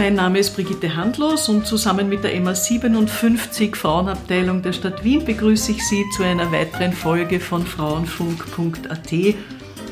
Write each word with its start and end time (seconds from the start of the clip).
Mein 0.00 0.14
Name 0.14 0.38
ist 0.38 0.56
Brigitte 0.56 0.96
Handlos 0.96 1.50
und 1.50 1.66
zusammen 1.66 2.08
mit 2.08 2.24
der 2.24 2.40
MA 2.40 2.54
57 2.54 3.76
Frauenabteilung 3.76 4.62
der 4.62 4.72
Stadt 4.72 5.04
Wien 5.04 5.26
begrüße 5.26 5.72
ich 5.72 5.86
Sie 5.86 6.06
zu 6.16 6.22
einer 6.22 6.50
weiteren 6.50 6.94
Folge 6.94 7.38
von 7.38 7.66
Frauenfunk.at. 7.66 9.12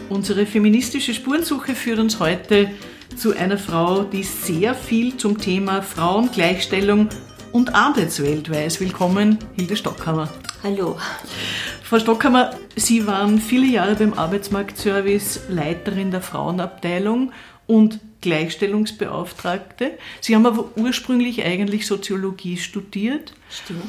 Unsere 0.08 0.46
feministische 0.46 1.12
Spurensuche 1.12 1.74
führt 1.74 1.98
uns 1.98 2.20
heute 2.20 2.70
zu 3.16 3.36
einer 3.36 3.58
Frau, 3.58 4.04
die 4.04 4.22
sehr 4.22 4.74
viel 4.74 5.14
zum 5.18 5.36
Thema 5.36 5.82
Frauengleichstellung 5.82 7.10
und 7.52 7.74
Arbeitswelt 7.74 8.50
weiß. 8.50 8.80
Willkommen, 8.80 9.36
Hilde 9.56 9.76
Stockhammer. 9.76 10.30
Hallo. 10.62 10.96
Frau 11.82 11.98
Stockhammer, 11.98 12.52
Sie 12.76 13.06
waren 13.06 13.42
viele 13.42 13.66
Jahre 13.66 13.94
beim 13.94 14.14
Arbeitsmarktservice 14.14 15.40
Leiterin 15.50 16.10
der 16.10 16.22
Frauenabteilung 16.22 17.32
und 17.66 18.00
Gleichstellungsbeauftragte. 18.20 19.92
Sie 20.20 20.34
haben 20.34 20.46
aber 20.46 20.70
ursprünglich 20.76 21.44
eigentlich 21.44 21.86
Soziologie 21.86 22.56
studiert. 22.56 23.32
Stimmt. 23.50 23.82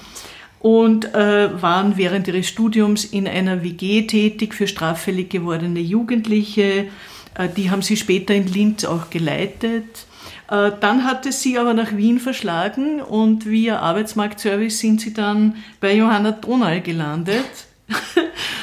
Und 0.60 1.14
äh, 1.16 1.62
waren 1.62 1.98
während 1.98 2.28
ihres 2.28 2.48
Studiums 2.48 3.05
in 3.05 3.28
einer 3.28 3.64
WG 3.64 4.08
tätig 4.08 4.54
für 4.54 4.68
straffällig 4.68 5.30
gewordene 5.30 5.80
Jugendliche. 5.80 6.88
Äh, 7.36 7.50
die 7.55 7.72
haben 7.72 7.82
sie 7.82 7.96
später 7.96 8.36
in 8.36 8.48
Linz 8.48 8.84
auch 8.84 9.10
geleitet. 9.10 10.05
Äh, 10.50 10.72
dann 10.80 11.05
hat 11.05 11.26
es 11.26 11.41
sie 11.41 11.58
aber 11.58 11.74
nach 11.74 11.96
Wien 11.96 12.20
verschlagen 12.20 13.02
und 13.02 13.46
via 13.46 13.80
Arbeitsmarktservice 13.80 14.80
sind 14.80 15.00
sie 15.00 15.14
dann 15.14 15.55
bei 15.80 15.96
Johanna 15.96 16.32
Donal 16.32 16.82
gelandet. 16.82 17.46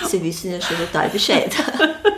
Sie 0.07 0.23
wissen 0.23 0.53
ja 0.53 0.61
schon 0.61 0.77
total 0.77 1.09
Bescheid. 1.09 1.55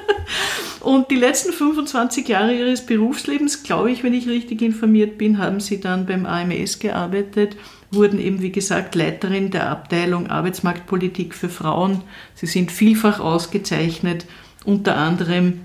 Und 0.89 1.11
die 1.11 1.17
letzten 1.17 1.53
25 1.53 2.27
Jahre 2.29 2.55
ihres 2.55 2.87
Berufslebens, 2.87 3.63
glaube 3.63 3.91
ich, 3.91 4.03
wenn 4.03 4.15
ich 4.15 4.27
richtig 4.27 4.63
informiert 4.63 5.19
bin, 5.19 5.37
haben 5.37 5.61
sie 5.61 5.81
dann 5.81 6.07
beim 6.07 6.25
AMS 6.25 6.79
gearbeitet, 6.79 7.57
wurden 7.91 8.19
eben, 8.19 8.41
wie 8.41 8.53
gesagt, 8.53 8.95
Leiterin 8.95 9.51
der 9.51 9.69
Abteilung 9.69 10.29
Arbeitsmarktpolitik 10.29 11.35
für 11.35 11.51
Frauen. 11.51 12.05
Sie 12.35 12.47
sind 12.47 12.73
vielfach 12.73 13.21
ausgezeichnet. 13.21 14.25
Unter 14.65 14.97
anderem 14.97 15.61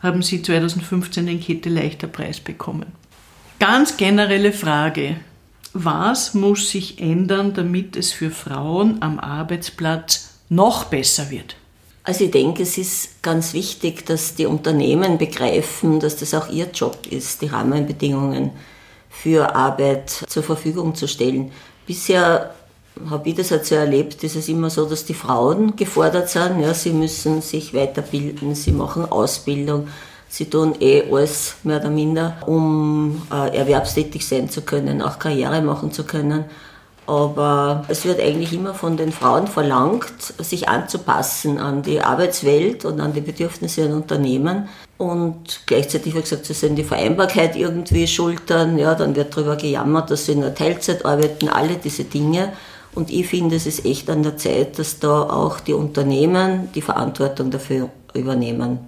haben 0.00 0.22
sie 0.22 0.42
2015 0.42 1.26
den 1.26 1.40
Kette 1.40 1.70
Leichter 1.70 2.06
Preis 2.06 2.38
bekommen. 2.38 2.86
Ganz 3.58 3.96
generelle 3.96 4.52
Frage. 4.52 5.16
Was 5.72 6.34
muss 6.34 6.70
sich 6.70 7.00
ändern, 7.00 7.52
damit 7.52 7.96
es 7.96 8.12
für 8.12 8.30
Frauen 8.30 9.02
am 9.02 9.18
Arbeitsplatz 9.18 10.38
noch 10.48 10.84
besser 10.84 11.32
wird? 11.32 11.56
Also 12.08 12.24
ich 12.24 12.30
denke, 12.30 12.62
es 12.62 12.78
ist 12.78 13.22
ganz 13.22 13.52
wichtig, 13.52 14.06
dass 14.06 14.34
die 14.34 14.46
Unternehmen 14.46 15.18
begreifen, 15.18 16.00
dass 16.00 16.16
das 16.16 16.32
auch 16.32 16.48
ihr 16.48 16.70
Job 16.72 16.96
ist, 17.10 17.42
die 17.42 17.48
Rahmenbedingungen 17.48 18.52
für 19.10 19.54
Arbeit 19.54 20.08
zur 20.26 20.42
Verfügung 20.42 20.94
zu 20.94 21.06
stellen. 21.06 21.52
Bisher 21.86 22.54
habe 23.10 23.28
ich 23.28 23.34
das 23.34 23.50
halt 23.50 23.66
so 23.66 23.74
erlebt, 23.74 24.24
ist 24.24 24.36
es 24.36 24.48
immer 24.48 24.70
so, 24.70 24.86
dass 24.86 25.04
die 25.04 25.12
Frauen 25.12 25.76
gefordert 25.76 26.30
sind. 26.30 26.60
Ja, 26.60 26.72
sie 26.72 26.94
müssen 26.94 27.42
sich 27.42 27.74
weiterbilden, 27.74 28.54
sie 28.54 28.72
machen 28.72 29.04
Ausbildung, 29.04 29.88
sie 30.30 30.46
tun 30.46 30.76
eh 30.80 31.02
alles 31.12 31.56
mehr 31.62 31.78
oder 31.78 31.90
minder, 31.90 32.38
um 32.46 33.20
äh, 33.30 33.54
erwerbstätig 33.54 34.26
sein 34.26 34.48
zu 34.48 34.62
können, 34.62 35.02
auch 35.02 35.18
Karriere 35.18 35.60
machen 35.60 35.92
zu 35.92 36.04
können. 36.04 36.46
Aber 37.08 37.86
es 37.88 38.04
wird 38.04 38.20
eigentlich 38.20 38.52
immer 38.52 38.74
von 38.74 38.98
den 38.98 39.12
Frauen 39.12 39.46
verlangt, 39.46 40.34
sich 40.40 40.68
anzupassen 40.68 41.56
an 41.56 41.80
die 41.80 42.02
Arbeitswelt 42.02 42.84
und 42.84 43.00
an 43.00 43.14
die 43.14 43.22
Bedürfnisse 43.22 43.80
in 43.80 43.94
Unternehmen. 43.94 44.68
Und 44.98 45.62
gleichzeitig 45.64 46.12
wird 46.12 46.24
gesagt, 46.24 46.44
sie 46.44 46.52
sollen 46.52 46.76
die 46.76 46.84
Vereinbarkeit 46.84 47.56
irgendwie 47.56 48.06
schultern. 48.06 48.76
Ja, 48.76 48.94
dann 48.94 49.16
wird 49.16 49.34
darüber 49.34 49.56
gejammert, 49.56 50.10
dass 50.10 50.26
sie 50.26 50.32
in 50.32 50.42
der 50.42 50.54
Teilzeit 50.54 51.06
arbeiten, 51.06 51.48
alle 51.48 51.76
diese 51.76 52.04
Dinge. 52.04 52.52
Und 52.94 53.10
ich 53.10 53.26
finde, 53.26 53.56
es 53.56 53.64
ist 53.64 53.86
echt 53.86 54.10
an 54.10 54.22
der 54.22 54.36
Zeit, 54.36 54.78
dass 54.78 54.98
da 54.98 55.22
auch 55.22 55.60
die 55.60 55.72
Unternehmen 55.72 56.68
die 56.74 56.82
Verantwortung 56.82 57.50
dafür 57.50 57.88
übernehmen. 58.12 58.80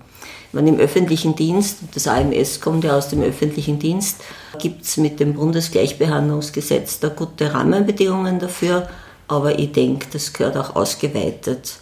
Wenn 0.53 0.67
im 0.67 0.79
öffentlichen 0.79 1.37
Dienst, 1.37 1.79
das 1.95 2.09
AMS 2.09 2.61
kommt 2.61 2.85
ja 2.85 2.97
aus 2.97 3.09
dem 3.09 3.23
öffentlichen 3.23 3.79
Dienst, 3.79 4.23
gibt 4.59 4.83
es 4.83 4.97
mit 4.97 5.21
dem 5.21 5.35
Bundesgleichbehandlungsgesetz 5.35 6.99
da 6.99 7.09
gute 7.09 7.55
Rahmenbedingungen 7.55 8.41
dafür, 8.41 8.89
aber 9.29 9.59
ich 9.59 9.71
denke, 9.73 10.07
das 10.13 10.33
gehört 10.33 10.57
auch 10.57 10.75
ausgeweitet. 10.75 11.75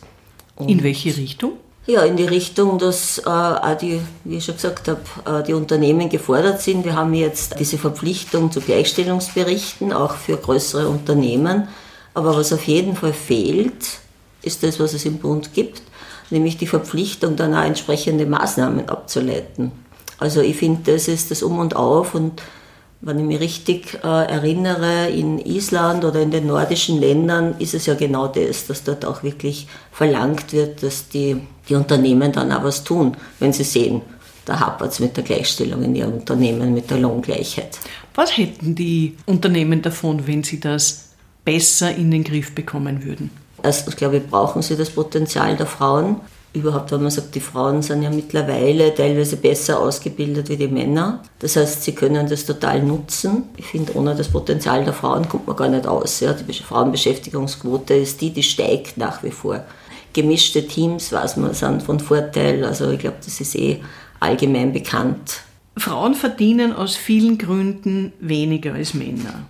Und 0.56 0.68
in 0.68 0.82
welche 0.82 1.16
Richtung? 1.16 1.52
Ja, 1.86 2.02
in 2.02 2.18
die 2.18 2.24
Richtung, 2.24 2.78
dass 2.78 3.16
äh, 3.16 3.30
auch 3.30 3.78
die, 3.78 4.00
wie 4.24 4.36
ich 4.36 4.44
schon 4.44 4.56
gesagt 4.56 4.88
habe, 4.88 5.00
äh, 5.24 5.42
die 5.42 5.54
Unternehmen 5.54 6.10
gefordert 6.10 6.60
sind. 6.60 6.84
Wir 6.84 6.94
haben 6.94 7.14
jetzt 7.14 7.58
diese 7.58 7.78
Verpflichtung 7.78 8.52
zu 8.52 8.60
Gleichstellungsberichten, 8.60 9.94
auch 9.94 10.14
für 10.14 10.36
größere 10.36 10.86
Unternehmen. 10.86 11.68
Aber 12.12 12.36
was 12.36 12.52
auf 12.52 12.64
jeden 12.64 12.94
Fall 12.94 13.14
fehlt, 13.14 14.00
ist 14.42 14.62
das, 14.62 14.78
was 14.78 14.92
es 14.92 15.06
im 15.06 15.16
Bund 15.16 15.54
gibt 15.54 15.80
nämlich 16.30 16.56
die 16.56 16.66
Verpflichtung, 16.66 17.36
dann 17.36 17.54
auch 17.54 17.64
entsprechende 17.64 18.26
Maßnahmen 18.26 18.88
abzuleiten. 18.88 19.72
Also 20.18 20.40
ich 20.40 20.56
finde, 20.56 20.92
das 20.92 21.08
ist 21.08 21.30
das 21.30 21.42
Um 21.42 21.58
und 21.58 21.76
Auf 21.76 22.14
und 22.14 22.42
wenn 23.00 23.18
ich 23.20 23.24
mich 23.24 23.40
richtig 23.40 23.94
äh, 24.02 24.06
erinnere, 24.06 25.08
in 25.08 25.38
Island 25.38 26.04
oder 26.04 26.20
in 26.20 26.32
den 26.32 26.48
nordischen 26.48 27.00
Ländern 27.00 27.54
ist 27.60 27.74
es 27.74 27.86
ja 27.86 27.94
genau 27.94 28.26
das, 28.26 28.66
dass 28.66 28.82
dort 28.82 29.04
auch 29.04 29.22
wirklich 29.22 29.68
verlangt 29.92 30.52
wird, 30.52 30.82
dass 30.82 31.08
die, 31.08 31.40
die 31.68 31.74
Unternehmen 31.76 32.32
dann 32.32 32.50
auch 32.50 32.64
was 32.64 32.82
tun, 32.82 33.16
wenn 33.38 33.52
sie 33.52 33.62
sehen, 33.62 34.02
da 34.44 34.58
hapert 34.58 34.92
es 34.92 34.98
mit 34.98 35.16
der 35.16 35.22
Gleichstellung 35.22 35.84
in 35.84 35.94
ihrem 35.94 36.14
Unternehmen, 36.14 36.74
mit 36.74 36.90
der 36.90 36.98
Lohngleichheit. 36.98 37.78
Was 38.14 38.36
hätten 38.36 38.74
die 38.74 39.16
Unternehmen 39.26 39.80
davon, 39.80 40.26
wenn 40.26 40.42
sie 40.42 40.58
das 40.58 41.10
besser 41.44 41.94
in 41.94 42.10
den 42.10 42.24
Griff 42.24 42.52
bekommen 42.52 43.04
würden? 43.04 43.30
Erstens, 43.62 43.96
glaube 43.96 44.18
ich, 44.18 44.26
brauchen 44.26 44.62
sie 44.62 44.76
das 44.76 44.90
Potenzial 44.90 45.56
der 45.56 45.66
Frauen. 45.66 46.16
Überhaupt, 46.54 46.90
wenn 46.92 47.02
man 47.02 47.10
sagt, 47.10 47.34
die 47.34 47.40
Frauen 47.40 47.82
sind 47.82 48.02
ja 48.02 48.10
mittlerweile 48.10 48.94
teilweise 48.94 49.36
besser 49.36 49.78
ausgebildet 49.80 50.48
wie 50.48 50.56
die 50.56 50.68
Männer. 50.68 51.22
Das 51.40 51.56
heißt, 51.56 51.84
sie 51.84 51.94
können 51.94 52.28
das 52.28 52.46
total 52.46 52.82
nutzen. 52.82 53.44
Ich 53.56 53.66
finde, 53.66 53.94
ohne 53.96 54.14
das 54.14 54.28
Potenzial 54.28 54.82
der 54.84 54.94
Frauen 54.94 55.28
kommt 55.28 55.46
man 55.46 55.56
gar 55.56 55.68
nicht 55.68 55.86
aus. 55.86 56.20
Ja. 56.20 56.32
Die 56.32 56.52
Frauenbeschäftigungsquote 56.52 57.94
ist 57.94 58.20
die, 58.20 58.30
die 58.30 58.42
steigt 58.42 58.96
nach 58.96 59.22
wie 59.22 59.30
vor. 59.30 59.62
Gemischte 60.14 60.66
Teams, 60.66 61.12
weiß 61.12 61.36
man, 61.36 61.52
sind 61.52 61.82
von 61.82 62.00
Vorteil. 62.00 62.64
Also 62.64 62.90
ich 62.90 63.00
glaube, 63.00 63.18
das 63.22 63.40
ist 63.40 63.54
eh 63.54 63.82
allgemein 64.18 64.72
bekannt. 64.72 65.42
Frauen 65.76 66.14
verdienen 66.14 66.72
aus 66.72 66.96
vielen 66.96 67.36
Gründen 67.36 68.12
weniger 68.20 68.72
als 68.72 68.94
Männer 68.94 69.44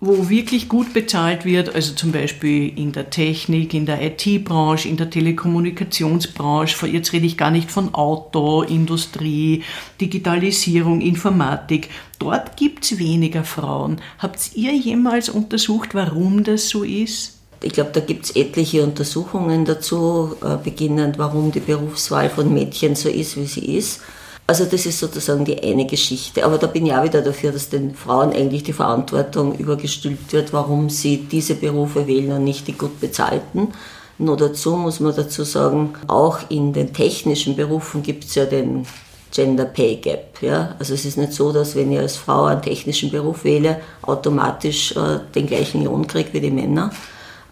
wo 0.00 0.28
wirklich 0.28 0.68
gut 0.68 0.92
bezahlt 0.92 1.44
wird, 1.44 1.74
also 1.74 1.94
zum 1.94 2.12
Beispiel 2.12 2.78
in 2.78 2.92
der 2.92 3.10
Technik, 3.10 3.74
in 3.74 3.84
der 3.84 4.00
IT-Branche, 4.00 4.88
in 4.88 4.96
der 4.96 5.10
Telekommunikationsbranche, 5.10 6.86
jetzt 6.86 7.12
rede 7.12 7.26
ich 7.26 7.36
gar 7.36 7.50
nicht 7.50 7.70
von 7.70 7.94
Auto, 7.94 8.62
Industrie, 8.62 9.64
Digitalisierung, 10.00 11.00
Informatik, 11.00 11.88
dort 12.20 12.56
gibt 12.56 12.84
es 12.84 12.98
weniger 12.98 13.42
Frauen. 13.42 14.00
Habt 14.18 14.52
ihr 14.54 14.72
jemals 14.72 15.28
untersucht, 15.28 15.96
warum 15.96 16.44
das 16.44 16.68
so 16.68 16.84
ist? 16.84 17.38
Ich 17.60 17.72
glaube, 17.72 17.90
da 17.92 17.98
gibt 17.98 18.26
es 18.26 18.36
etliche 18.36 18.84
Untersuchungen 18.84 19.64
dazu, 19.64 20.36
äh, 20.42 20.56
beginnend, 20.62 21.18
warum 21.18 21.50
die 21.50 21.58
Berufswahl 21.58 22.30
von 22.30 22.54
Mädchen 22.54 22.94
so 22.94 23.08
ist, 23.08 23.36
wie 23.36 23.46
sie 23.46 23.76
ist. 23.76 24.00
Also 24.48 24.64
das 24.64 24.86
ist 24.86 24.98
sozusagen 24.98 25.44
die 25.44 25.62
eine 25.62 25.84
Geschichte. 25.84 26.42
Aber 26.42 26.56
da 26.56 26.68
bin 26.68 26.86
ich 26.86 26.94
auch 26.94 27.04
wieder 27.04 27.20
dafür, 27.20 27.52
dass 27.52 27.68
den 27.68 27.94
Frauen 27.94 28.32
eigentlich 28.32 28.62
die 28.62 28.72
Verantwortung 28.72 29.54
übergestülpt 29.58 30.32
wird, 30.32 30.54
warum 30.54 30.88
sie 30.88 31.18
diese 31.18 31.54
Berufe 31.54 32.06
wählen 32.06 32.32
und 32.32 32.44
nicht 32.44 32.66
die 32.66 32.72
gut 32.72 32.98
bezahlten. 32.98 33.74
Nur 34.16 34.38
dazu 34.38 34.74
muss 34.76 35.00
man 35.00 35.14
dazu 35.14 35.44
sagen, 35.44 35.92
auch 36.06 36.38
in 36.48 36.72
den 36.72 36.94
technischen 36.94 37.56
Berufen 37.56 38.02
gibt 38.02 38.24
es 38.24 38.36
ja 38.36 38.46
den 38.46 38.86
Gender 39.32 39.66
Pay 39.66 39.96
Gap. 39.96 40.40
Ja? 40.40 40.76
Also 40.78 40.94
es 40.94 41.04
ist 41.04 41.18
nicht 41.18 41.34
so, 41.34 41.52
dass 41.52 41.76
wenn 41.76 41.92
ich 41.92 41.98
als 41.98 42.16
Frau 42.16 42.44
einen 42.44 42.62
technischen 42.62 43.10
Beruf 43.10 43.44
wähle, 43.44 43.82
automatisch 44.00 44.92
äh, 44.92 45.20
den 45.34 45.46
gleichen 45.46 45.84
Lohn 45.84 46.06
kriege 46.06 46.32
wie 46.32 46.40
die 46.40 46.50
Männer. 46.50 46.90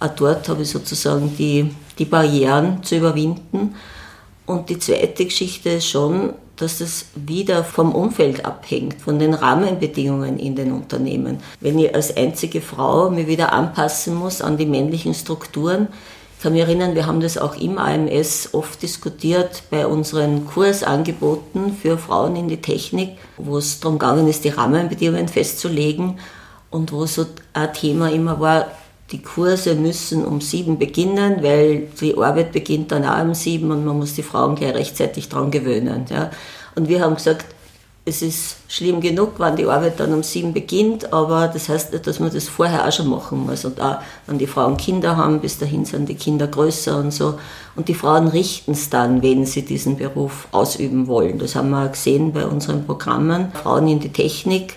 Auch 0.01 0.09
dort 0.17 0.49
habe 0.49 0.63
ich 0.63 0.71
sozusagen 0.71 1.37
die, 1.37 1.75
die 1.99 2.07
Barrieren 2.07 2.83
zu 2.83 2.97
überwinden. 2.97 3.75
Und 4.47 4.71
die 4.71 4.79
zweite 4.79 5.27
Geschichte 5.27 5.69
ist 5.71 5.89
schon, 5.89 6.33
dass 6.57 6.81
es 6.81 7.07
wieder 7.15 7.65
vom 7.65 7.95
Umfeld 7.95 8.45
abhängt, 8.45 9.01
von 9.01 9.19
den 9.19 9.35
Rahmenbedingungen 9.35 10.39
in 10.39 10.57
den 10.57 10.73
Unternehmen. 10.73 11.39
Wenn 11.61 11.79
ich 11.79 11.95
als 11.95 12.17
einzige 12.17 12.61
Frau 12.61 13.11
mich 13.11 13.27
wieder 13.27 13.53
anpassen 13.53 14.15
muss 14.15 14.41
an 14.41 14.57
die 14.57 14.67
männlichen 14.67 15.15
Strukturen, 15.15 15.89
ich 16.37 16.43
kann 16.43 16.53
mich 16.53 16.63
erinnern, 16.63 16.95
wir 16.95 17.07
haben 17.07 17.21
das 17.21 17.39
auch 17.39 17.57
im 17.57 17.79
AMS 17.79 18.51
oft 18.53 18.83
diskutiert 18.83 19.63
bei 19.71 19.87
unseren 19.87 20.47
Kursangeboten 20.47 21.75
für 21.75 21.97
Frauen 21.97 22.37
in 22.37 22.49
die 22.49 22.61
Technik, 22.61 23.17
wo 23.39 23.57
es 23.57 23.81
darum 23.81 23.99
gegangen 23.99 24.29
ist, 24.29 24.45
die 24.45 24.51
Rahmenbedingungen 24.51 25.29
festzulegen 25.29 26.19
und 26.71 26.93
wo 26.93 27.07
so 27.07 27.25
ein 27.55 27.73
Thema 27.73 28.11
immer 28.11 28.39
war, 28.39 28.67
die 29.13 29.23
Kurse 29.23 29.75
müssen 29.75 30.25
um 30.25 30.41
sieben 30.41 30.79
beginnen, 30.79 31.43
weil 31.43 31.89
die 32.01 32.17
Arbeit 32.17 32.53
beginnt 32.53 32.91
dann 32.93 33.05
auch 33.05 33.23
um 33.23 33.35
sieben 33.35 33.71
und 33.71 33.85
man 33.85 33.99
muss 33.99 34.15
die 34.15 34.23
Frauen 34.23 34.57
gleich 34.57 34.75
rechtzeitig 34.75 35.29
dran 35.29 35.51
gewöhnen. 35.51 36.07
Ja. 36.11 36.31
Und 36.75 36.89
wir 36.89 37.01
haben 37.01 37.15
gesagt, 37.15 37.47
es 38.09 38.23
ist 38.23 38.59
schlimm 38.69 39.01
genug, 39.01 39.41
wenn 39.41 39.57
die 39.57 39.67
Arbeit 39.67 39.99
dann 39.99 40.15
um 40.15 40.23
sieben 40.23 40.53
beginnt, 40.53 41.13
aber 41.13 41.49
das 41.49 41.69
heißt 41.69 41.93
nicht, 41.93 42.07
dass 42.07 42.21
man 42.21 42.33
das 42.33 42.49
vorher 42.49 42.87
auch 42.87 42.93
schon 42.93 43.09
machen 43.09 43.45
muss. 43.45 43.65
Und 43.65 43.81
auch, 43.81 43.97
wenn 44.29 44.39
die 44.39 44.47
Frauen 44.47 44.77
Kinder 44.77 45.17
haben, 45.17 45.41
bis 45.41 45.59
dahin 45.59 45.85
sind 45.85 46.09
die 46.09 46.15
Kinder 46.15 46.47
größer 46.47 46.99
und 46.99 47.13
so. 47.13 47.35
Und 47.75 47.89
die 47.89 47.95
Frauen 47.95 48.29
richten 48.29 48.73
es 48.73 48.91
dann, 48.91 49.23
wenn 49.23 49.45
sie 49.45 49.65
diesen 49.65 49.97
Beruf 49.97 50.47
ausüben 50.53 51.09
wollen. 51.09 51.41
Das 51.41 51.57
haben 51.57 51.71
wir 51.71 51.85
auch 51.85 51.91
gesehen 51.91 52.33
bei 52.33 52.47
unseren 52.47 52.87
Programmen. 52.87 53.51
Frauen 53.53 53.89
in 53.89 53.99
die 53.99 54.13
Technik, 54.13 54.75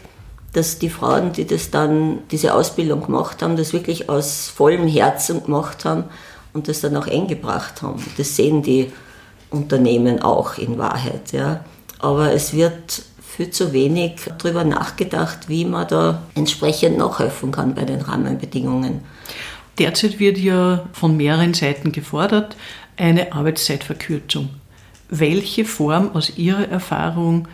dass 0.53 0.79
die 0.79 0.89
Frauen, 0.89 1.31
die 1.33 1.45
das 1.45 1.71
dann, 1.71 2.19
diese 2.31 2.53
Ausbildung 2.53 3.05
gemacht 3.05 3.41
haben, 3.41 3.55
das 3.55 3.73
wirklich 3.73 4.09
aus 4.09 4.47
vollem 4.47 4.87
Herzen 4.87 5.43
gemacht 5.43 5.85
haben 5.85 6.05
und 6.53 6.67
das 6.67 6.81
dann 6.81 6.95
auch 6.97 7.07
eingebracht 7.07 7.81
haben. 7.81 8.03
Das 8.17 8.35
sehen 8.35 8.63
die 8.63 8.91
Unternehmen 9.51 10.21
auch 10.21 10.57
in 10.57 10.77
Wahrheit, 10.77 11.31
ja. 11.31 11.63
Aber 11.99 12.33
es 12.33 12.53
wird 12.53 13.03
viel 13.19 13.51
zu 13.51 13.73
wenig 13.73 14.15
darüber 14.37 14.63
nachgedacht, 14.63 15.47
wie 15.47 15.65
man 15.65 15.87
da 15.87 16.23
entsprechend 16.35 16.97
nachhelfen 16.97 17.51
kann 17.51 17.75
bei 17.75 17.83
den 17.83 18.01
Rahmenbedingungen. 18.01 19.01
Derzeit 19.77 20.19
wird 20.19 20.37
ja 20.37 20.85
von 20.91 21.15
mehreren 21.15 21.53
Seiten 21.53 21.91
gefordert, 21.91 22.57
eine 22.97 23.31
Arbeitszeitverkürzung. 23.31 24.49
Welche 25.09 25.63
Form 25.63 26.11
aus 26.13 26.37
Ihrer 26.37 26.67
Erfahrung 26.67 27.47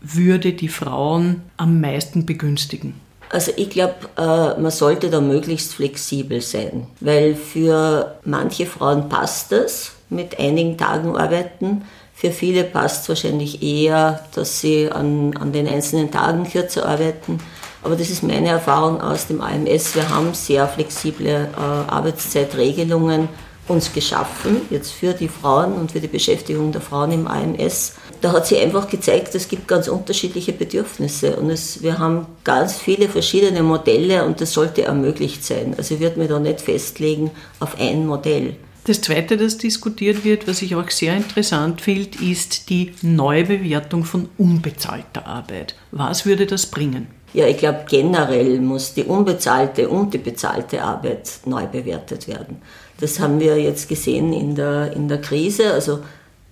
würde 0.00 0.52
die 0.52 0.68
Frauen 0.68 1.42
am 1.56 1.80
meisten 1.80 2.26
begünstigen? 2.26 2.94
Also 3.30 3.52
ich 3.56 3.70
glaube, 3.70 3.94
äh, 4.16 4.60
man 4.60 4.70
sollte 4.70 5.08
da 5.08 5.20
möglichst 5.20 5.74
flexibel 5.74 6.40
sein, 6.40 6.88
weil 7.00 7.36
für 7.36 8.16
manche 8.24 8.66
Frauen 8.66 9.08
passt 9.08 9.52
es 9.52 9.92
mit 10.08 10.38
einigen 10.38 10.76
Tagen 10.76 11.16
arbeiten. 11.16 11.82
Für 12.12 12.32
viele 12.32 12.64
passt 12.64 13.02
es 13.02 13.08
wahrscheinlich 13.08 13.62
eher, 13.62 14.20
dass 14.34 14.60
sie 14.60 14.90
an, 14.90 15.36
an 15.36 15.52
den 15.52 15.68
einzelnen 15.68 16.10
Tagen 16.10 16.44
kürzer 16.44 16.86
arbeiten. 16.86 17.38
Aber 17.82 17.96
das 17.96 18.10
ist 18.10 18.22
meine 18.22 18.48
Erfahrung 18.48 19.00
aus 19.00 19.28
dem 19.28 19.40
AMS. 19.40 19.94
Wir 19.94 20.08
haben 20.10 20.34
sehr 20.34 20.66
flexible 20.66 21.48
äh, 21.56 21.60
Arbeitszeitregelungen 21.60 23.28
uns 23.70 23.92
geschaffen, 23.92 24.62
jetzt 24.68 24.92
für 24.92 25.12
die 25.12 25.28
Frauen 25.28 25.72
und 25.74 25.92
für 25.92 26.00
die 26.00 26.08
Beschäftigung 26.08 26.72
der 26.72 26.80
Frauen 26.80 27.12
im 27.12 27.26
AMS. 27.26 27.94
Da 28.20 28.32
hat 28.32 28.46
sich 28.46 28.60
einfach 28.60 28.88
gezeigt, 28.88 29.34
es 29.34 29.48
gibt 29.48 29.68
ganz 29.68 29.88
unterschiedliche 29.88 30.52
Bedürfnisse 30.52 31.36
und 31.36 31.48
es, 31.50 31.82
wir 31.82 31.98
haben 31.98 32.26
ganz 32.44 32.76
viele 32.76 33.08
verschiedene 33.08 33.62
Modelle 33.62 34.24
und 34.24 34.40
das 34.40 34.52
sollte 34.52 34.82
ermöglicht 34.82 35.44
sein. 35.44 35.74
Also 35.78 35.94
ich 35.94 36.00
würde 36.00 36.18
mir 36.18 36.28
da 36.28 36.38
nicht 36.38 36.60
festlegen 36.60 37.30
auf 37.60 37.78
ein 37.80 38.06
Modell. 38.06 38.56
Das 38.84 39.02
Zweite, 39.02 39.36
das 39.36 39.58
diskutiert 39.58 40.24
wird, 40.24 40.48
was 40.48 40.62
ich 40.62 40.74
auch 40.74 40.90
sehr 40.90 41.14
interessant 41.14 41.80
finde, 41.80 42.24
ist 42.24 42.70
die 42.70 42.92
Neubewertung 43.02 44.04
von 44.04 44.28
unbezahlter 44.38 45.26
Arbeit. 45.26 45.76
Was 45.92 46.26
würde 46.26 46.46
das 46.46 46.66
bringen? 46.66 47.06
Ja, 47.32 47.46
ich 47.46 47.58
glaube, 47.58 47.84
generell 47.88 48.58
muss 48.60 48.94
die 48.94 49.04
unbezahlte 49.04 49.88
und 49.88 50.12
die 50.12 50.18
bezahlte 50.18 50.82
Arbeit 50.82 51.30
neu 51.44 51.66
bewertet 51.66 52.26
werden. 52.26 52.60
Das 53.00 53.18
haben 53.18 53.40
wir 53.40 53.56
jetzt 53.56 53.88
gesehen 53.88 54.32
in 54.32 54.54
der, 54.54 54.92
in 54.92 55.08
der 55.08 55.20
Krise. 55.20 55.72
Also, 55.72 56.00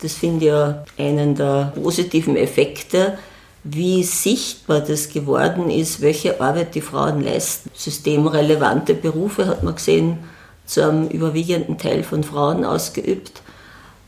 das 0.00 0.15
finde 0.15 0.47
ich 0.47 0.50
ja 0.50 0.85
einen 0.97 1.35
der 1.35 1.73
positiven 1.81 2.37
Effekte, 2.37 3.19
wie 3.65 4.03
sichtbar 4.03 4.81
das 4.81 5.11
geworden 5.11 5.71
ist, 5.71 6.00
welche 6.00 6.41
Arbeit 6.41 6.75
die 6.75 6.81
Frauen 6.81 7.23
leisten. 7.23 7.71
Systemrelevante 7.75 8.95
Berufe 8.95 9.47
hat 9.47 9.62
man 9.62 9.75
gesehen, 9.75 10.19
zu 10.65 10.83
einem 10.83 11.09
überwiegenden 11.09 11.79
Teil 11.79 12.05
von 12.05 12.23
Frauen 12.23 12.65
ausgeübt. 12.65 13.43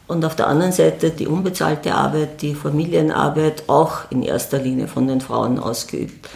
Und 0.06 0.24
auf 0.24 0.36
der 0.36 0.48
anderen 0.48 0.72
Seite 0.72 1.10
die 1.10 1.26
unbezahlte 1.26 1.94
Arbeit, 1.94 2.42
die 2.42 2.54
Familienarbeit 2.54 3.64
auch 3.68 4.10
in 4.10 4.22
erster 4.22 4.58
Linie 4.58 4.88
von 4.88 5.06
den 5.06 5.20
Frauen 5.20 5.58
ausgeübt. 5.58 6.28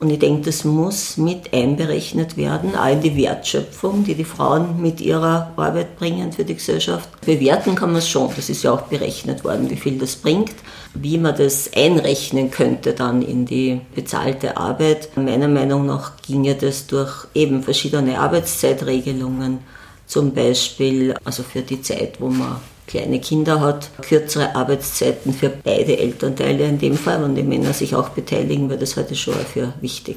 Und 0.00 0.08
ich 0.08 0.18
denke, 0.18 0.46
das 0.46 0.64
muss 0.64 1.18
mit 1.18 1.52
einberechnet 1.52 2.38
werden, 2.38 2.72
in 2.90 3.02
die 3.02 3.16
Wertschöpfung, 3.16 4.02
die 4.02 4.14
die 4.14 4.24
Frauen 4.24 4.80
mit 4.80 5.02
ihrer 5.02 5.52
Arbeit 5.56 5.98
bringen 5.98 6.32
für 6.32 6.42
die 6.42 6.54
Gesellschaft. 6.54 7.08
Bewerten 7.20 7.74
kann 7.74 7.90
man 7.90 7.98
es 7.98 8.08
schon, 8.08 8.30
das 8.34 8.48
ist 8.48 8.62
ja 8.62 8.72
auch 8.72 8.82
berechnet 8.82 9.44
worden, 9.44 9.68
wie 9.68 9.76
viel 9.76 9.98
das 9.98 10.16
bringt. 10.16 10.54
Wie 10.94 11.18
man 11.18 11.36
das 11.36 11.70
einrechnen 11.76 12.50
könnte 12.50 12.94
dann 12.94 13.20
in 13.20 13.44
die 13.44 13.82
bezahlte 13.94 14.56
Arbeit. 14.56 15.14
Meiner 15.18 15.48
Meinung 15.48 15.84
nach 15.84 16.16
ginge 16.22 16.54
das 16.54 16.86
durch 16.86 17.26
eben 17.34 17.62
verschiedene 17.62 18.18
Arbeitszeitregelungen, 18.18 19.58
zum 20.06 20.32
Beispiel 20.32 21.14
also 21.24 21.42
für 21.42 21.60
die 21.60 21.82
Zeit, 21.82 22.20
wo 22.20 22.28
man 22.28 22.56
kleine 22.90 23.20
Kinder 23.20 23.60
hat, 23.60 23.90
kürzere 24.02 24.56
Arbeitszeiten 24.56 25.32
für 25.32 25.48
beide 25.48 25.96
Elternteile 25.96 26.66
in 26.66 26.78
dem 26.78 26.96
Fall, 26.96 27.22
wenn 27.22 27.36
die 27.36 27.42
Männer 27.42 27.72
sich 27.72 27.94
auch 27.94 28.10
beteiligen, 28.10 28.68
weil 28.68 28.78
das 28.78 28.96
heute 28.96 29.14
schon 29.14 29.34
für 29.34 29.72
wichtig. 29.80 30.16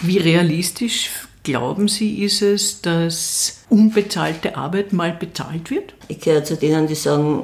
Wie 0.00 0.18
realistisch 0.18 1.10
glauben 1.42 1.88
Sie, 1.88 2.22
ist 2.22 2.42
es, 2.42 2.82
dass 2.82 3.64
unbezahlte 3.68 4.56
Arbeit 4.56 4.92
mal 4.92 5.12
bezahlt 5.12 5.70
wird? 5.70 5.94
Ich 6.08 6.20
gehöre 6.20 6.44
zu 6.44 6.56
denen, 6.56 6.86
die 6.86 6.94
sagen, 6.94 7.42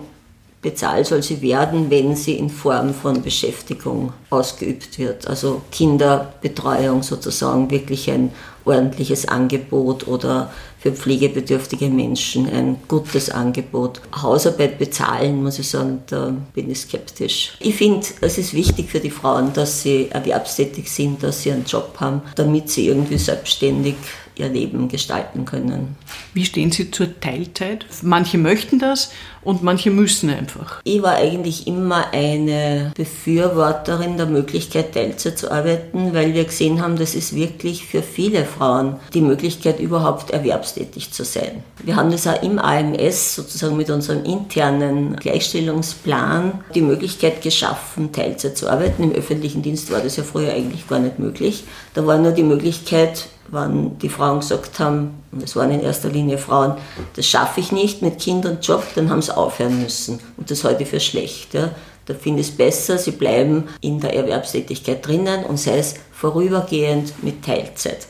bezahlt 0.62 1.06
soll 1.06 1.22
sie 1.22 1.42
werden, 1.42 1.90
wenn 1.90 2.16
sie 2.16 2.34
in 2.34 2.50
Form 2.50 2.92
von 2.92 3.22
Beschäftigung 3.22 4.12
ausgeübt 4.30 4.98
wird. 4.98 5.26
Also 5.28 5.62
Kinderbetreuung 5.70 7.02
sozusagen, 7.02 7.70
wirklich 7.70 8.10
ein 8.10 8.32
ordentliches 8.64 9.28
Angebot 9.28 10.08
oder 10.08 10.50
für 10.78 10.92
pflegebedürftige 10.92 11.88
Menschen 11.88 12.48
ein 12.48 12.76
gutes 12.88 13.30
Angebot. 13.30 14.00
Hausarbeit 14.20 14.78
bezahlen, 14.78 15.42
muss 15.42 15.58
ich 15.58 15.68
sagen, 15.68 16.02
da 16.08 16.34
bin 16.54 16.70
ich 16.70 16.80
skeptisch. 16.80 17.54
Ich 17.60 17.76
finde, 17.76 18.06
es 18.20 18.38
ist 18.38 18.52
wichtig 18.52 18.90
für 18.90 19.00
die 19.00 19.10
Frauen, 19.10 19.52
dass 19.52 19.82
sie 19.82 20.08
erwerbstätig 20.10 20.90
sind, 20.90 21.22
dass 21.22 21.42
sie 21.42 21.52
einen 21.52 21.64
Job 21.64 21.96
haben, 21.98 22.22
damit 22.34 22.70
sie 22.70 22.88
irgendwie 22.88 23.18
selbstständig 23.18 23.94
ihr 24.36 24.48
Leben 24.48 24.88
gestalten 24.88 25.44
können. 25.44 25.96
Wie 26.34 26.44
stehen 26.44 26.70
Sie 26.70 26.90
zur 26.90 27.18
Teilzeit? 27.20 27.86
Manche 28.02 28.38
möchten 28.38 28.78
das 28.78 29.10
und 29.46 29.62
manche 29.62 29.90
müssen 29.90 30.28
einfach. 30.28 30.80
Ich 30.82 31.00
war 31.02 31.14
eigentlich 31.14 31.68
immer 31.68 32.12
eine 32.12 32.92
Befürworterin 32.96 34.16
der 34.16 34.26
Möglichkeit, 34.26 34.92
Teilzeit 34.92 35.38
zu 35.38 35.52
arbeiten, 35.52 36.12
weil 36.12 36.34
wir 36.34 36.44
gesehen 36.44 36.82
haben, 36.82 36.96
das 36.96 37.14
ist 37.14 37.34
wirklich 37.34 37.86
für 37.86 38.02
viele 38.02 38.44
Frauen 38.44 38.96
die 39.14 39.20
Möglichkeit, 39.20 39.78
überhaupt 39.78 40.32
erwerbstätig 40.32 41.12
zu 41.12 41.24
sein. 41.24 41.62
Wir 41.84 41.94
haben 41.94 42.10
das 42.10 42.26
auch 42.26 42.42
im 42.42 42.58
AMS 42.58 43.36
sozusagen 43.36 43.76
mit 43.76 43.88
unserem 43.88 44.24
internen 44.24 45.14
Gleichstellungsplan 45.14 46.64
die 46.74 46.82
Möglichkeit 46.82 47.40
geschaffen, 47.40 48.10
Teilzeit 48.10 48.58
zu 48.58 48.68
arbeiten. 48.68 49.04
Im 49.04 49.12
öffentlichen 49.12 49.62
Dienst 49.62 49.92
war 49.92 50.00
das 50.00 50.16
ja 50.16 50.24
früher 50.24 50.52
eigentlich 50.52 50.88
gar 50.88 50.98
nicht 50.98 51.20
möglich. 51.20 51.64
Da 51.94 52.04
war 52.04 52.18
nur 52.18 52.32
die 52.32 52.42
Möglichkeit, 52.42 53.28
wann 53.48 53.98
die 53.98 54.08
Frauen 54.08 54.40
gesagt 54.40 54.78
haben, 54.78 55.22
und 55.32 55.42
es 55.42 55.56
waren 55.56 55.70
in 55.70 55.80
erster 55.80 56.08
Linie 56.08 56.38
Frauen, 56.38 56.74
das 57.14 57.26
schaffe 57.26 57.60
ich 57.60 57.72
nicht 57.72 58.02
mit 58.02 58.18
Kind 58.18 58.46
und 58.46 58.66
Job, 58.66 58.84
dann 58.94 59.10
haben 59.10 59.22
sie 59.22 59.35
aufhören 59.36 59.82
müssen. 59.82 60.20
Und 60.36 60.50
das 60.50 60.64
halte 60.64 60.84
ich 60.84 60.88
für 60.88 61.00
schlecht. 61.00 61.54
Ja. 61.54 61.70
Da 62.06 62.14
finde 62.14 62.40
ich 62.40 62.48
es 62.48 62.56
besser, 62.56 62.98
sie 62.98 63.10
bleiben 63.10 63.64
in 63.80 64.00
der 64.00 64.14
Erwerbstätigkeit 64.14 65.06
drinnen 65.06 65.44
und 65.44 65.58
sei 65.58 65.78
es 65.78 65.94
vorübergehend 66.12 67.22
mit 67.22 67.44
Teilzeit. 67.44 68.06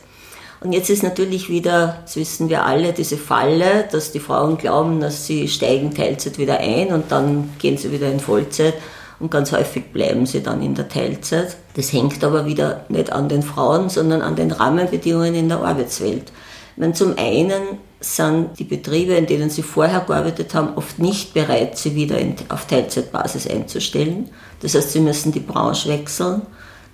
Und 0.60 0.72
jetzt 0.72 0.90
ist 0.90 1.02
natürlich 1.02 1.48
wieder, 1.48 1.98
das 2.02 2.16
wissen 2.16 2.48
wir 2.48 2.64
alle, 2.64 2.92
diese 2.92 3.16
Falle, 3.16 3.86
dass 3.90 4.12
die 4.12 4.20
Frauen 4.20 4.58
glauben, 4.58 5.00
dass 5.00 5.26
sie 5.26 5.48
steigen 5.48 5.94
Teilzeit 5.94 6.38
wieder 6.38 6.58
ein 6.58 6.92
und 6.92 7.12
dann 7.12 7.50
gehen 7.58 7.76
sie 7.76 7.92
wieder 7.92 8.10
in 8.10 8.20
Vollzeit 8.20 8.74
und 9.18 9.30
ganz 9.30 9.52
häufig 9.52 9.92
bleiben 9.92 10.26
sie 10.26 10.42
dann 10.42 10.62
in 10.62 10.74
der 10.74 10.88
Teilzeit. 10.88 11.56
Das 11.74 11.92
hängt 11.92 12.22
aber 12.24 12.46
wieder 12.46 12.84
nicht 12.88 13.12
an 13.12 13.28
den 13.28 13.42
Frauen, 13.42 13.88
sondern 13.88 14.22
an 14.22 14.36
den 14.36 14.50
Rahmenbedingungen 14.50 15.34
in 15.34 15.48
der 15.48 15.62
Arbeitswelt. 15.62 16.32
Wenn 16.76 16.94
zum 16.94 17.16
einen 17.16 17.78
sind 18.14 18.58
die 18.58 18.64
Betriebe, 18.64 19.14
in 19.14 19.26
denen 19.26 19.50
sie 19.50 19.62
vorher 19.62 20.00
gearbeitet 20.00 20.54
haben, 20.54 20.76
oft 20.76 20.98
nicht 20.98 21.34
bereit, 21.34 21.76
sie 21.76 21.94
wieder 21.94 22.16
auf 22.48 22.66
Teilzeitbasis 22.66 23.46
einzustellen. 23.48 24.30
Das 24.60 24.74
heißt, 24.74 24.92
sie 24.92 25.00
müssen 25.00 25.32
die 25.32 25.40
Branche 25.40 25.88
wechseln, 25.88 26.42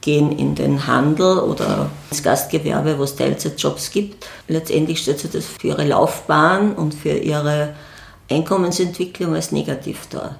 gehen 0.01 0.33
in 0.39 0.55
den 0.55 0.87
Handel 0.87 1.39
oder 1.39 1.91
ins 2.11 2.23
Gastgewerbe, 2.23 2.99
wo 2.99 3.03
es 3.03 3.17
Teilzeitjobs 3.17 3.91
gibt. 3.91 4.27
Letztendlich 4.49 5.01
stellt 5.01 5.21
sich 5.21 5.31
das 5.31 5.45
für 5.45 5.69
ihre 5.69 5.87
Laufbahn 5.87 6.75
und 6.75 6.95
für 6.95 7.17
ihre 7.17 7.75
Einkommensentwicklung 8.31 9.35
als 9.35 9.53
negativ 9.53 10.07
dar. 10.09 10.39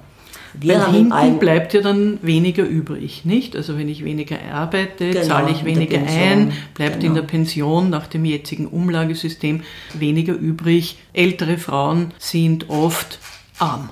Weil 0.61 0.91
hinten 0.91 1.39
bleibt 1.39 1.73
ja 1.73 1.81
dann 1.81 2.19
weniger 2.21 2.63
übrig, 2.63 3.25
nicht? 3.25 3.55
Also 3.55 3.77
wenn 3.77 3.89
ich 3.89 4.03
weniger 4.03 4.37
arbeite, 4.51 5.09
genau, 5.09 5.25
zahle 5.25 5.51
ich 5.51 5.65
weniger 5.65 5.97
ein, 5.97 6.53
bleibt 6.75 6.99
genau. 6.99 7.07
in 7.07 7.15
der 7.15 7.21
Pension 7.23 7.89
nach 7.89 8.07
dem 8.07 8.25
jetzigen 8.25 8.67
Umlagesystem 8.67 9.63
weniger 9.93 10.33
übrig. 10.33 10.97
Ältere 11.13 11.57
Frauen 11.57 12.11
sind 12.19 12.69
oft 12.69 13.19
arm. 13.57 13.89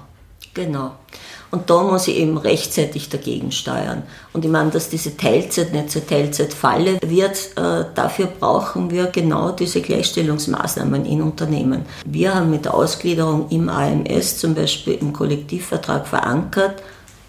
Genau. 0.54 0.96
Und 1.52 1.70
da 1.70 1.84
muss 1.84 2.08
ich 2.08 2.18
eben 2.18 2.38
rechtzeitig 2.38 3.10
dagegen 3.10 3.52
steuern. 3.52 4.04
Und 4.32 4.46
ich 4.46 4.52
meine, 4.52 4.72
dass 4.72 4.90
diese 4.90 5.18
Teilzeit 5.18 5.74
nicht 5.74 5.92
zur 5.92 6.08
Teilzeitfalle 6.08 7.00
wird, 7.06 7.38
äh, 7.58 7.86
dafür 7.94 8.28
brauchen 8.28 8.90
wir 8.90 9.08
genau 9.08 9.52
diese 9.52 9.82
Gleichstellungsmaßnahmen 9.82 11.06
in 11.06 11.22
Unternehmen. 11.22 11.86
Wir 12.06 12.36
haben 12.36 12.50
mit 12.50 12.66
der 12.66 12.74
Ausgliederung 12.74 13.50
im 13.50 13.68
AMS 13.68 14.38
zum 14.38 14.56
Beispiel 14.56 14.94
im 14.94 15.12
Kollektivvertrag 15.12 16.08
verankert, 16.08 16.82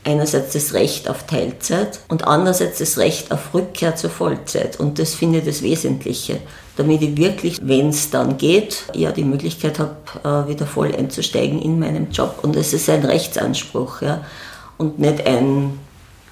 einerseits 0.04 0.52
das 0.52 0.75
Recht 0.75 1.09
auf 1.09 1.26
Teilzeit 1.26 2.00
und 2.09 2.26
andererseits 2.26 2.78
das 2.78 2.99
Recht 2.99 3.30
auf 3.30 3.54
Rückkehr 3.54 3.94
zur 3.94 4.11
Vollzeit. 4.11 4.80
Und 4.80 4.99
das 4.99 5.14
finde 5.14 5.38
ich 5.38 5.44
das 5.44 5.62
Wesentliche, 5.62 6.40
damit 6.76 7.02
ich 7.02 7.16
wirklich, 7.16 7.61
wenn 7.62 7.90
es 7.90 8.11
dann 8.11 8.37
geht, 8.37 8.85
ja 8.94 9.12
die 9.12 9.25
Möglichkeit 9.25 9.78
habe, 9.78 9.97
äh, 10.25 10.49
wieder 10.49 10.66
voll 10.66 10.94
einzusteigen 10.94 11.61
in 11.62 11.78
meinem 11.78 12.11
Job. 12.11 12.40
Und 12.42 12.56
es 12.56 12.73
ist 12.73 12.88
ein 12.90 13.04
Rechtsanspruch 13.04 14.02
ja, 14.02 14.25
und 14.76 14.99
nicht 14.99 15.25
ein, 15.26 15.78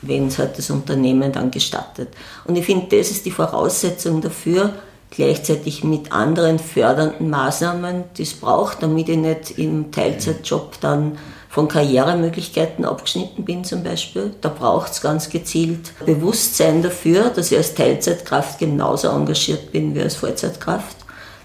wenn 0.02 0.26
es 0.26 0.38
halt 0.38 0.58
das 0.58 0.70
Unternehmen 0.70 1.30
dann 1.30 1.50
gestattet. 1.50 2.08
Und 2.46 2.56
ich 2.56 2.64
finde, 2.64 2.96
das 2.96 3.10
ist 3.10 3.24
die 3.24 3.30
Voraussetzung 3.30 4.20
dafür, 4.20 4.72
gleichzeitig 5.10 5.84
mit 5.84 6.12
anderen 6.12 6.58
fördernden 6.58 7.30
Maßnahmen, 7.30 8.04
die 8.16 8.22
es 8.22 8.34
braucht, 8.34 8.82
damit 8.82 9.08
ich 9.08 9.18
nicht 9.18 9.58
im 9.58 9.92
Teilzeitjob 9.92 10.80
dann 10.80 11.18
von 11.50 11.66
Karrieremöglichkeiten 11.66 12.84
abgeschnitten 12.84 13.44
bin 13.44 13.64
zum 13.64 13.82
Beispiel. 13.82 14.32
Da 14.40 14.48
braucht 14.48 14.92
es 14.92 15.00
ganz 15.00 15.28
gezielt 15.28 15.92
Bewusstsein 16.06 16.80
dafür, 16.80 17.30
dass 17.30 17.50
ich 17.50 17.58
als 17.58 17.74
Teilzeitkraft 17.74 18.60
genauso 18.60 19.08
engagiert 19.08 19.72
bin 19.72 19.94
wie 19.94 20.00
als 20.00 20.14
Vollzeitkraft, 20.14 20.96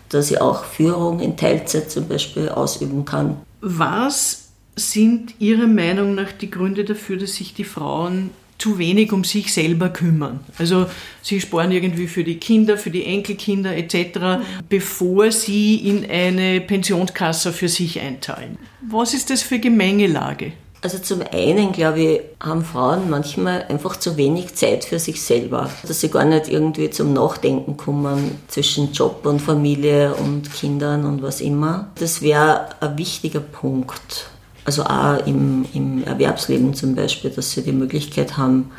dass 0.09 0.29
ich 0.29 0.39
auch 0.39 0.63
Führung 0.63 1.19
in 1.19 1.35
Teilzeit 1.35 1.89
zum 1.89 2.07
Beispiel 2.07 2.50
ausüben 2.50 3.03
kann. 3.03 3.38
Was 3.62 4.50
sind 4.75 5.33
Ihrer 5.39 5.67
Meinung 5.67 6.13
nach 6.13 6.31
die 6.31 6.51
Gründe 6.51 6.85
dafür, 6.85 7.17
dass 7.17 7.35
sich 7.35 7.55
die 7.55 7.63
Frauen 7.63 8.29
zu 8.57 8.77
wenig 8.77 9.12
um 9.12 9.24
sich 9.24 9.53
selber 9.53 9.89
kümmern. 9.89 10.39
Also 10.57 10.88
sie 11.21 11.41
sparen 11.41 11.71
irgendwie 11.71 12.07
für 12.07 12.24
die 12.24 12.38
Kinder, 12.38 12.77
für 12.77 12.89
die 12.89 13.05
Enkelkinder 13.05 13.75
etc., 13.75 14.45
bevor 14.69 15.31
sie 15.31 15.75
in 15.75 16.09
eine 16.09 16.62
Pensionskasse 16.62 17.51
für 17.51 17.67
sich 17.67 18.00
einzahlen. 18.00 18.57
Was 18.81 19.13
ist 19.13 19.29
das 19.29 19.41
für 19.41 19.59
Gemengelage? 19.59 20.53
Also 20.85 21.00
zum 21.00 21.24
einen, 21.33 21.71
glaube 21.71 22.00
ich, 22.00 22.21
haben 22.39 22.63
Frauen 22.63 23.09
manchmal 23.09 23.63
einfach 23.69 23.95
zu 23.95 24.17
wenig 24.17 24.53
Zeit 24.53 24.85
für 24.85 25.00
sich 25.00 25.19
selber, 25.19 25.71
dass 25.88 26.01
sie 26.01 26.09
gar 26.09 26.25
nicht 26.25 26.47
irgendwie 26.47 26.91
zum 26.91 27.12
Nachdenken 27.12 27.75
kommen 27.75 28.38
zwischen 28.47 28.91
Job 28.91 29.25
und 29.25 29.41
Familie 29.41 30.13
und 30.13 30.53
Kindern 30.53 31.05
und 31.05 31.24
was 31.24 31.41
immer. 31.41 31.89
Das 31.95 32.21
wäre 32.21 32.69
ein 32.81 33.00
wichtiger 33.00 33.39
Punkt. 33.39 34.29
Also 34.65 34.84
auch 34.84 35.25
im, 35.25 35.65
im 35.74 36.03
Erwerbsleben 36.03 36.74
zum 36.74 36.95
Beispiel, 36.95 37.31
dass 37.31 37.51
sie 37.51 37.62
die 37.62 37.72
Möglichkeit 37.72 38.38
haben, 38.38 38.72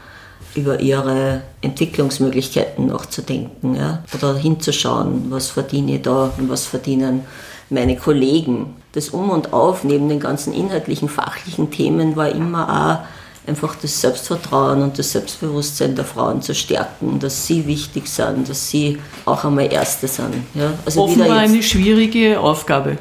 über 0.54 0.80
ihre 0.80 1.42
Entwicklungsmöglichkeiten 1.60 2.86
nachzudenken 2.86 3.76
ja? 3.76 4.02
oder 4.14 4.34
hinzuschauen, 4.36 5.26
was 5.30 5.50
verdiene 5.50 5.96
ich 5.96 6.02
da 6.02 6.32
und 6.38 6.48
was 6.48 6.66
verdienen 6.66 7.22
meine 7.70 7.96
Kollegen. 7.96 8.74
Das 8.92 9.10
Um 9.10 9.30
und 9.30 9.52
Auf 9.52 9.84
neben 9.84 10.08
den 10.08 10.20
ganzen 10.20 10.52
inhaltlichen, 10.52 11.08
fachlichen 11.08 11.70
Themen 11.70 12.16
war 12.16 12.30
immer 12.30 13.04
auch 13.04 13.48
einfach 13.48 13.76
das 13.76 14.00
Selbstvertrauen 14.00 14.82
und 14.82 14.98
das 14.98 15.12
Selbstbewusstsein 15.12 15.94
der 15.94 16.04
Frauen 16.04 16.42
zu 16.42 16.54
stärken, 16.54 17.18
dass 17.20 17.46
sie 17.46 17.66
wichtig 17.66 18.08
sind, 18.08 18.48
dass 18.48 18.70
sie 18.70 18.98
auch 19.24 19.44
einmal 19.44 19.72
Erste 19.72 20.08
sind. 20.08 20.34
Ja? 20.54 20.72
Also 20.84 21.02
Offenbar 21.04 21.38
eine 21.38 21.62
schwierige 21.62 22.40
Aufgabe. 22.40 22.98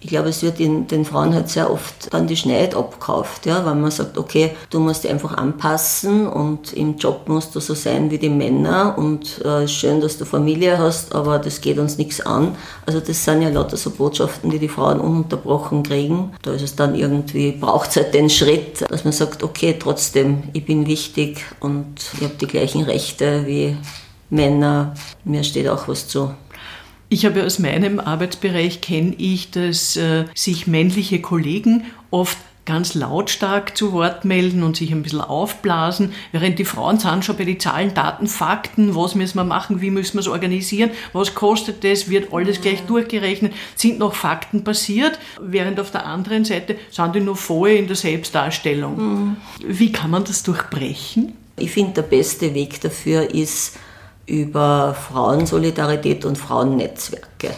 Ich 0.00 0.08
glaube, 0.08 0.28
es 0.28 0.42
wird 0.42 0.60
in 0.60 0.86
den 0.86 1.04
Frauen 1.04 1.34
halt 1.34 1.48
sehr 1.48 1.70
oft 1.70 2.12
dann 2.12 2.26
die 2.28 2.36
Schneid 2.36 2.74
abkauft, 2.74 3.46
ja, 3.46 3.66
weil 3.66 3.74
man 3.74 3.90
sagt, 3.90 4.16
okay, 4.16 4.52
du 4.70 4.78
musst 4.78 5.04
dich 5.04 5.10
einfach 5.10 5.36
anpassen 5.36 6.28
und 6.28 6.72
im 6.72 6.96
Job 6.98 7.28
musst 7.28 7.54
du 7.54 7.60
so 7.60 7.74
sein 7.74 8.10
wie 8.10 8.18
die 8.18 8.28
Männer 8.28 8.94
und 8.96 9.44
äh, 9.44 9.66
schön, 9.66 10.00
dass 10.00 10.16
du 10.16 10.24
Familie 10.24 10.78
hast, 10.78 11.14
aber 11.14 11.38
das 11.38 11.60
geht 11.60 11.78
uns 11.78 11.98
nichts 11.98 12.20
an. 12.20 12.54
Also 12.86 13.00
das 13.00 13.24
sind 13.24 13.42
ja 13.42 13.48
lauter 13.48 13.76
so 13.76 13.90
Botschaften, 13.90 14.50
die 14.50 14.60
die 14.60 14.68
Frauen 14.68 15.00
ununterbrochen 15.00 15.82
kriegen. 15.82 16.32
Da 16.42 16.52
ist 16.52 16.62
es 16.62 16.76
dann 16.76 16.94
irgendwie, 16.94 17.52
braucht 17.52 17.90
es 17.90 17.96
halt 17.96 18.14
den 18.14 18.30
Schritt, 18.30 18.88
dass 18.88 19.02
man 19.04 19.12
sagt, 19.12 19.42
okay, 19.42 19.76
trotzdem, 19.78 20.44
ich 20.52 20.64
bin 20.64 20.86
wichtig 20.86 21.44
und 21.58 21.96
ich 22.14 22.22
habe 22.22 22.34
die 22.40 22.46
gleichen 22.46 22.82
Rechte 22.82 23.46
wie 23.46 23.76
Männer, 24.30 24.94
mir 25.24 25.42
steht 25.42 25.68
auch 25.68 25.88
was 25.88 26.06
zu. 26.06 26.30
Ich 27.10 27.24
habe 27.24 27.44
aus 27.44 27.58
meinem 27.58 28.00
Arbeitsbereich 28.00 28.80
kenne 28.80 29.14
ich, 29.16 29.50
dass 29.50 29.96
äh, 29.96 30.24
sich 30.34 30.66
männliche 30.66 31.20
Kollegen 31.20 31.84
oft 32.10 32.36
ganz 32.68 32.94
lautstark 32.94 33.78
zu 33.78 33.92
Wort 33.94 34.26
melden 34.26 34.62
und 34.62 34.76
sich 34.76 34.92
ein 34.92 35.02
bisschen 35.02 35.22
aufblasen, 35.22 36.12
während 36.32 36.58
die 36.58 36.66
Frauen 36.66 36.98
sind 36.98 37.24
schon 37.24 37.38
bei 37.38 37.44
den 37.44 37.58
Zahlen, 37.58 37.94
Daten, 37.94 38.26
Fakten, 38.26 38.94
was 38.94 39.14
müssen 39.14 39.38
wir 39.38 39.44
machen, 39.44 39.80
wie 39.80 39.90
müssen 39.90 40.14
wir 40.14 40.20
es 40.20 40.28
organisieren, 40.28 40.90
was 41.14 41.34
kostet 41.34 41.82
das, 41.82 42.10
wird 42.10 42.30
alles 42.30 42.60
gleich 42.60 42.82
durchgerechnet, 42.82 43.54
sind 43.74 43.98
noch 43.98 44.14
Fakten 44.14 44.64
passiert, 44.64 45.18
während 45.40 45.80
auf 45.80 45.90
der 45.92 46.04
anderen 46.04 46.44
Seite 46.44 46.76
sind 46.90 47.14
die 47.14 47.20
nur 47.20 47.36
voll 47.36 47.70
in 47.70 47.86
der 47.86 47.96
Selbstdarstellung. 47.96 48.96
Mhm. 48.98 49.36
Wie 49.66 49.90
kann 49.90 50.10
man 50.10 50.24
das 50.24 50.42
durchbrechen? 50.42 51.32
Ich 51.56 51.70
finde, 51.70 51.94
der 51.94 52.02
beste 52.02 52.52
Weg 52.52 52.82
dafür 52.82 53.34
ist, 53.34 53.78
über 54.28 54.94
Frauensolidarität 54.94 56.24
und 56.24 56.36
Frauennetzwerke. 56.36 57.50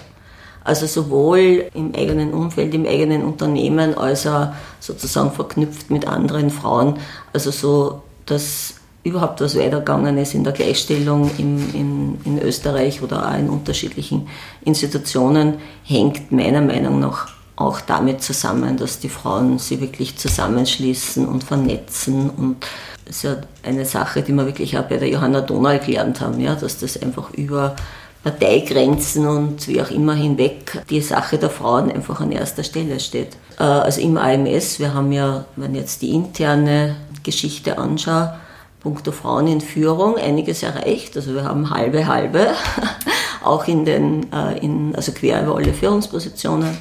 Also 0.62 0.86
sowohl 0.86 1.66
im 1.74 1.94
eigenen 1.94 2.32
Umfeld, 2.32 2.74
im 2.74 2.86
eigenen 2.86 3.24
Unternehmen, 3.24 3.96
als 3.96 4.26
auch 4.26 4.48
sozusagen 4.78 5.32
verknüpft 5.32 5.90
mit 5.90 6.06
anderen 6.06 6.50
Frauen. 6.50 6.98
Also 7.32 7.50
so, 7.50 8.02
dass 8.26 8.74
überhaupt 9.02 9.40
was 9.40 9.56
weitergegangen 9.56 10.18
ist 10.18 10.34
in 10.34 10.44
der 10.44 10.52
Gleichstellung 10.52 11.30
in, 11.38 11.74
in, 11.74 12.18
in 12.24 12.42
Österreich 12.42 13.02
oder 13.02 13.28
auch 13.28 13.38
in 13.38 13.48
unterschiedlichen 13.48 14.28
Institutionen, 14.64 15.54
hängt 15.82 16.30
meiner 16.30 16.60
Meinung 16.60 17.00
nach 17.00 17.39
auch 17.60 17.80
damit 17.80 18.22
zusammen, 18.22 18.76
dass 18.76 18.98
die 19.00 19.08
Frauen 19.08 19.58
sie 19.58 19.80
wirklich 19.80 20.16
zusammenschließen 20.16 21.26
und 21.28 21.44
vernetzen 21.44 22.30
und 22.30 22.66
das 23.04 23.16
ist 23.16 23.22
ja 23.24 23.36
eine 23.64 23.84
Sache, 23.84 24.22
die 24.22 24.32
wir 24.32 24.46
wirklich 24.46 24.78
auch 24.78 24.84
bei 24.84 24.96
der 24.96 25.08
Johanna 25.08 25.40
Donau 25.40 25.76
gelernt 25.78 26.20
haben, 26.20 26.40
ja, 26.40 26.54
dass 26.54 26.78
das 26.78 27.00
einfach 27.02 27.30
über 27.34 27.74
Parteigrenzen 28.22 29.26
und 29.26 29.66
wie 29.66 29.82
auch 29.82 29.90
immer 29.90 30.14
hinweg 30.14 30.84
die 30.88 31.00
Sache 31.00 31.36
der 31.36 31.50
Frauen 31.50 31.90
einfach 31.90 32.20
an 32.20 32.30
erster 32.30 32.62
Stelle 32.62 33.00
steht. 33.00 33.36
Äh, 33.58 33.64
also 33.64 34.00
im 34.00 34.16
AMS, 34.16 34.78
wir 34.78 34.94
haben 34.94 35.10
ja, 35.10 35.44
wenn 35.56 35.74
ich 35.74 35.80
jetzt 35.80 36.02
die 36.02 36.10
interne 36.14 36.96
Geschichte 37.22 37.78
anschaue, 37.78 38.34
punkto 38.80 39.12
Frauen 39.12 39.48
in 39.48 39.60
Führung 39.60 40.16
einiges 40.16 40.62
erreicht. 40.62 41.16
Also 41.16 41.34
wir 41.34 41.44
haben 41.44 41.70
halbe 41.70 42.06
halbe, 42.06 42.48
auch 43.44 43.66
in 43.66 43.84
den, 43.84 44.32
äh, 44.32 44.58
in, 44.58 44.94
also 44.94 45.12
quer 45.12 45.42
über 45.42 45.56
alle 45.56 45.74
Führungspositionen 45.74 46.78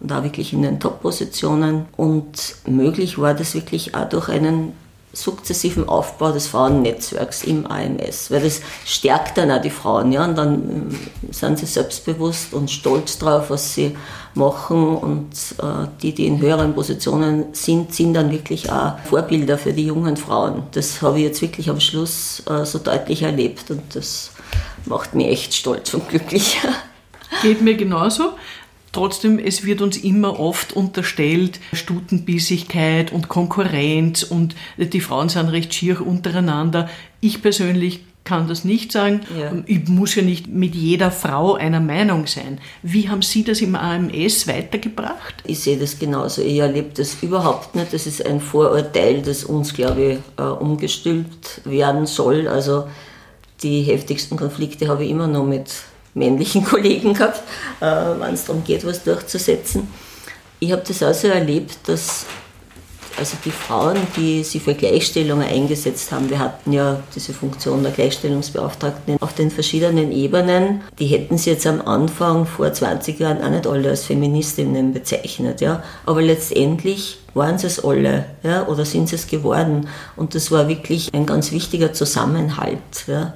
und 0.00 0.12
auch 0.12 0.22
wirklich 0.22 0.52
in 0.52 0.62
den 0.62 0.80
Top-Positionen. 0.80 1.86
Und 1.96 2.56
möglich 2.66 3.18
war 3.18 3.34
das 3.34 3.54
wirklich 3.54 3.94
auch 3.94 4.08
durch 4.08 4.28
einen 4.28 4.72
sukzessiven 5.16 5.88
Aufbau 5.88 6.32
des 6.32 6.46
Frauennetzwerks 6.46 7.44
im 7.44 7.66
AMS, 7.66 8.30
weil 8.30 8.42
das 8.42 8.60
stärkt 8.84 9.38
dann 9.38 9.50
auch 9.50 9.60
die 9.60 9.70
Frauen, 9.70 10.12
ja, 10.12 10.24
und 10.24 10.36
dann 10.36 10.90
äh, 10.90 11.32
sind 11.32 11.58
sie 11.58 11.66
selbstbewusst 11.66 12.52
und 12.52 12.70
stolz 12.70 13.18
drauf, 13.18 13.48
was 13.48 13.74
sie 13.74 13.96
machen 14.34 14.96
und 14.96 15.32
äh, 15.58 15.88
die, 16.02 16.14
die 16.14 16.26
in 16.26 16.40
höheren 16.40 16.74
Positionen 16.74 17.46
sind, 17.52 17.94
sind 17.94 18.14
dann 18.14 18.30
wirklich 18.30 18.70
auch 18.70 18.98
Vorbilder 19.08 19.56
für 19.56 19.72
die 19.72 19.86
jungen 19.86 20.16
Frauen. 20.16 20.64
Das 20.72 21.00
habe 21.00 21.18
ich 21.18 21.24
jetzt 21.24 21.40
wirklich 21.40 21.70
am 21.70 21.80
Schluss 21.80 22.42
äh, 22.46 22.64
so 22.66 22.78
deutlich 22.78 23.22
erlebt 23.22 23.70
und 23.70 23.82
das 23.94 24.32
macht 24.84 25.14
mich 25.14 25.28
echt 25.28 25.54
stolz 25.54 25.94
und 25.94 26.08
glücklich. 26.08 26.58
Geht 27.42 27.60
mir 27.60 27.74
genauso. 27.74 28.32
Trotzdem, 28.96 29.38
es 29.38 29.66
wird 29.66 29.82
uns 29.82 29.98
immer 29.98 30.40
oft 30.40 30.72
unterstellt, 30.72 31.60
Stutenbissigkeit 31.74 33.12
und 33.12 33.28
Konkurrenz 33.28 34.22
und 34.22 34.56
die 34.78 35.02
Frauen 35.02 35.28
sind 35.28 35.50
recht 35.50 35.74
schier 35.74 36.06
untereinander. 36.06 36.88
Ich 37.20 37.42
persönlich 37.42 38.00
kann 38.24 38.48
das 38.48 38.64
nicht 38.64 38.92
sagen. 38.92 39.20
Ja. 39.38 39.52
Ich 39.66 39.86
muss 39.86 40.14
ja 40.14 40.22
nicht 40.22 40.48
mit 40.48 40.74
jeder 40.74 41.10
Frau 41.10 41.56
einer 41.56 41.80
Meinung 41.80 42.26
sein. 42.26 42.58
Wie 42.82 43.10
haben 43.10 43.20
Sie 43.20 43.44
das 43.44 43.60
im 43.60 43.74
AMS 43.76 44.48
weitergebracht? 44.48 45.34
Ich 45.44 45.60
sehe 45.60 45.76
das 45.76 45.98
genauso. 45.98 46.40
Ich 46.40 46.56
erlebe 46.56 46.88
das 46.94 47.22
überhaupt 47.22 47.74
nicht. 47.74 47.92
Das 47.92 48.06
ist 48.06 48.24
ein 48.24 48.40
Vorurteil, 48.40 49.20
das 49.20 49.44
uns, 49.44 49.74
glaube 49.74 50.02
ich, 50.02 50.18
äh, 50.38 50.42
umgestülpt 50.42 51.60
werden 51.66 52.06
soll. 52.06 52.48
Also 52.48 52.88
die 53.62 53.82
heftigsten 53.82 54.38
Konflikte 54.38 54.88
habe 54.88 55.04
ich 55.04 55.10
immer 55.10 55.26
noch 55.26 55.44
mit 55.44 55.70
männlichen 56.16 56.64
Kollegen 56.64 57.14
gehabt, 57.14 57.42
äh, 57.80 57.84
wenn 57.84 58.34
es 58.34 58.44
darum 58.44 58.64
geht, 58.64 58.84
was 58.84 59.04
durchzusetzen. 59.04 59.88
Ich 60.58 60.72
habe 60.72 60.82
das 60.86 61.02
auch 61.02 61.14
so 61.14 61.28
erlebt, 61.28 61.76
dass 61.86 62.26
also 63.18 63.36
die 63.44 63.50
Frauen, 63.50 63.96
die 64.16 64.44
sich 64.44 64.62
für 64.62 64.74
Gleichstellung 64.74 65.40
eingesetzt 65.40 66.12
haben, 66.12 66.28
wir 66.28 66.38
hatten 66.38 66.72
ja 66.72 67.02
diese 67.14 67.32
Funktion 67.32 67.82
der 67.82 67.92
Gleichstellungsbeauftragten 67.92 69.16
auf 69.20 69.34
den 69.34 69.50
verschiedenen 69.50 70.12
Ebenen, 70.12 70.82
die 70.98 71.06
hätten 71.06 71.38
sie 71.38 71.50
jetzt 71.50 71.66
am 71.66 71.80
Anfang 71.80 72.46
vor 72.46 72.72
20 72.72 73.18
Jahren 73.18 73.42
auch 73.42 73.50
nicht 73.50 73.66
alle 73.66 73.90
als 73.90 74.04
Feministinnen 74.04 74.92
bezeichnet, 74.92 75.60
ja. 75.60 75.82
Aber 76.04 76.20
letztendlich 76.20 77.18
waren 77.32 77.58
sie 77.58 77.68
es 77.68 77.82
alle, 77.82 78.26
ja, 78.42 78.66
oder 78.66 78.84
sind 78.84 79.08
sie 79.08 79.16
es 79.16 79.26
geworden. 79.26 79.88
Und 80.16 80.34
das 80.34 80.50
war 80.50 80.68
wirklich 80.68 81.12
ein 81.14 81.26
ganz 81.26 81.52
wichtiger 81.52 81.92
Zusammenhalt, 81.92 82.78
ja. 83.06 83.34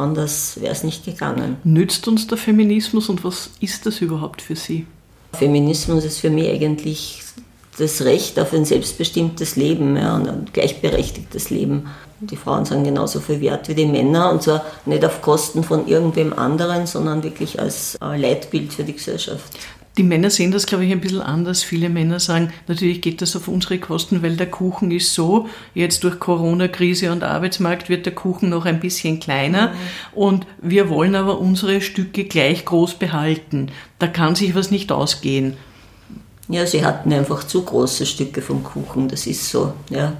Anders 0.00 0.60
wäre 0.60 0.72
es 0.72 0.82
nicht 0.82 1.04
gegangen. 1.04 1.58
Nützt 1.62 2.08
uns 2.08 2.26
der 2.26 2.38
Feminismus 2.38 3.08
und 3.08 3.22
was 3.22 3.50
ist 3.60 3.84
das 3.84 4.00
überhaupt 4.00 4.40
für 4.40 4.56
Sie? 4.56 4.86
Feminismus 5.34 6.04
ist 6.04 6.20
für 6.20 6.30
mich 6.30 6.48
eigentlich 6.48 7.22
das 7.78 8.02
Recht 8.02 8.38
auf 8.38 8.52
ein 8.52 8.64
selbstbestimmtes 8.64 9.56
Leben 9.56 9.96
ja, 9.96 10.16
und 10.16 10.28
ein 10.28 10.46
gleichberechtigtes 10.52 11.50
Leben. 11.50 11.88
Die 12.20 12.36
Frauen 12.36 12.64
sind 12.64 12.84
genauso 12.84 13.20
viel 13.20 13.40
wert 13.40 13.68
wie 13.68 13.74
die 13.74 13.86
Männer 13.86 14.30
und 14.30 14.42
zwar 14.42 14.64
nicht 14.86 15.04
auf 15.04 15.22
Kosten 15.22 15.64
von 15.64 15.86
irgendwem 15.86 16.32
anderen, 16.32 16.86
sondern 16.86 17.22
wirklich 17.22 17.60
als 17.60 17.96
Leitbild 18.00 18.72
für 18.72 18.84
die 18.84 18.94
Gesellschaft. 18.94 19.58
Die 19.96 20.04
Männer 20.04 20.30
sehen 20.30 20.52
das, 20.52 20.66
glaube 20.66 20.84
ich, 20.84 20.92
ein 20.92 21.00
bisschen 21.00 21.20
anders. 21.20 21.64
Viele 21.64 21.88
Männer 21.88 22.20
sagen, 22.20 22.52
natürlich 22.68 23.00
geht 23.00 23.20
das 23.22 23.34
auf 23.34 23.48
unsere 23.48 23.78
Kosten, 23.78 24.22
weil 24.22 24.36
der 24.36 24.48
Kuchen 24.48 24.92
ist 24.92 25.14
so, 25.14 25.48
jetzt 25.74 26.04
durch 26.04 26.20
Corona-Krise 26.20 27.10
und 27.10 27.24
Arbeitsmarkt 27.24 27.88
wird 27.88 28.06
der 28.06 28.14
Kuchen 28.14 28.50
noch 28.50 28.66
ein 28.66 28.78
bisschen 28.78 29.18
kleiner 29.18 29.68
mhm. 29.68 29.74
und 30.14 30.46
wir 30.62 30.88
wollen 30.88 31.16
aber 31.16 31.40
unsere 31.40 31.80
Stücke 31.80 32.24
gleich 32.24 32.64
groß 32.64 32.94
behalten. 32.94 33.70
Da 33.98 34.06
kann 34.06 34.36
sich 34.36 34.54
was 34.54 34.70
nicht 34.70 34.92
ausgehen. 34.92 35.56
Ja, 36.48 36.66
sie 36.66 36.84
hatten 36.84 37.12
einfach 37.12 37.44
zu 37.44 37.62
große 37.62 38.06
Stücke 38.06 38.42
vom 38.42 38.62
Kuchen, 38.62 39.08
das 39.08 39.26
ist 39.26 39.50
so. 39.50 39.72
Ja. 39.88 40.14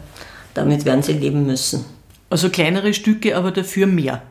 Damit 0.54 0.84
werden 0.84 1.02
sie 1.02 1.12
leben 1.12 1.46
müssen. 1.46 1.84
Also 2.28 2.50
kleinere 2.50 2.92
Stücke, 2.92 3.36
aber 3.36 3.50
dafür 3.50 3.86
mehr. 3.86 4.22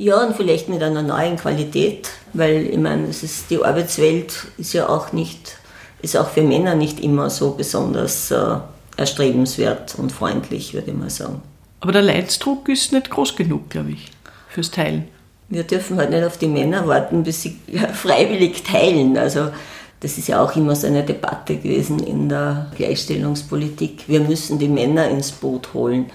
Ja, 0.00 0.24
und 0.24 0.36
vielleicht 0.36 0.68
mit 0.68 0.80
einer 0.80 1.02
neuen 1.02 1.36
Qualität, 1.36 2.08
weil 2.32 2.66
ich 2.66 2.78
meine, 2.78 3.08
es 3.08 3.24
ist, 3.24 3.50
die 3.50 3.64
Arbeitswelt 3.64 4.32
ist 4.56 4.72
ja 4.72 4.88
auch 4.88 5.12
nicht, 5.12 5.56
ist 6.02 6.16
auch 6.16 6.28
für 6.28 6.42
Männer 6.42 6.76
nicht 6.76 7.00
immer 7.00 7.30
so 7.30 7.50
besonders 7.50 8.30
äh, 8.30 8.58
erstrebenswert 8.96 9.96
und 9.98 10.12
freundlich, 10.12 10.72
würde 10.72 10.92
ich 10.92 10.96
mal 10.96 11.10
sagen. 11.10 11.42
Aber 11.80 11.90
der 11.90 12.02
Leidsdruck 12.02 12.68
ist 12.68 12.92
nicht 12.92 13.10
groß 13.10 13.34
genug, 13.34 13.70
glaube 13.70 13.90
ich, 13.90 14.08
fürs 14.48 14.70
Teilen. 14.70 15.08
Wir 15.48 15.64
dürfen 15.64 15.96
halt 15.96 16.10
nicht 16.10 16.22
auf 16.22 16.38
die 16.38 16.46
Männer 16.46 16.86
warten, 16.86 17.24
bis 17.24 17.42
sie 17.42 17.58
freiwillig 17.92 18.62
teilen. 18.62 19.18
Also 19.18 19.50
das 19.98 20.16
ist 20.16 20.28
ja 20.28 20.40
auch 20.40 20.54
immer 20.54 20.76
so 20.76 20.86
eine 20.86 21.02
Debatte 21.02 21.56
gewesen 21.56 21.98
in 21.98 22.28
der 22.28 22.70
Gleichstellungspolitik. 22.76 24.04
Wir 24.06 24.20
müssen 24.20 24.60
die 24.60 24.68
Männer 24.68 25.08
ins 25.08 25.32
Boot 25.32 25.74
holen 25.74 26.06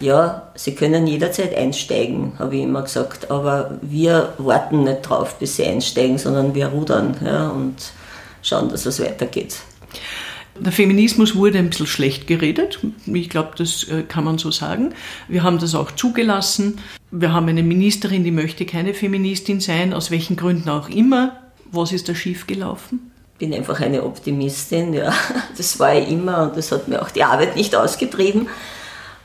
ja, 0.00 0.50
Sie 0.54 0.74
können 0.74 1.06
jederzeit 1.06 1.54
einsteigen, 1.54 2.32
habe 2.38 2.56
ich 2.56 2.62
immer 2.62 2.82
gesagt, 2.82 3.30
aber 3.30 3.78
wir 3.82 4.32
warten 4.38 4.84
nicht 4.84 5.02
drauf, 5.02 5.38
bis 5.38 5.56
Sie 5.56 5.64
einsteigen, 5.64 6.18
sondern 6.18 6.54
wir 6.54 6.68
rudern 6.68 7.16
ja, 7.24 7.48
und 7.48 7.76
schauen, 8.42 8.70
dass 8.70 8.86
es 8.86 9.00
weitergeht. 9.00 9.56
Der 10.58 10.72
Feminismus 10.72 11.36
wurde 11.36 11.58
ein 11.58 11.70
bisschen 11.70 11.86
schlecht 11.86 12.26
geredet. 12.26 12.80
Ich 13.06 13.30
glaube, 13.30 13.52
das 13.56 13.84
äh, 13.84 14.02
kann 14.02 14.24
man 14.24 14.36
so 14.36 14.50
sagen. 14.50 14.94
Wir 15.28 15.42
haben 15.42 15.58
das 15.58 15.74
auch 15.74 15.90
zugelassen. 15.92 16.80
Wir 17.10 17.32
haben 17.32 17.48
eine 17.48 17.62
Ministerin, 17.62 18.24
die 18.24 18.30
möchte 18.30 18.66
keine 18.66 18.92
Feministin 18.92 19.60
sein, 19.60 19.94
aus 19.94 20.10
welchen 20.10 20.36
Gründen 20.36 20.68
auch 20.68 20.88
immer. 20.88 21.38
Was 21.70 21.92
ist 21.92 22.08
da 22.08 22.14
schiefgelaufen? 22.14 23.12
Ich 23.34 23.46
bin 23.46 23.54
einfach 23.54 23.80
eine 23.80 24.02
Optimistin, 24.02 24.92
ja. 24.92 25.12
Das 25.56 25.78
war 25.78 25.94
ich 25.94 26.10
immer 26.10 26.42
und 26.42 26.56
das 26.56 26.72
hat 26.72 26.88
mir 26.88 27.00
auch 27.00 27.10
die 27.10 27.24
Arbeit 27.24 27.56
nicht 27.56 27.74
ausgetrieben. 27.74 28.48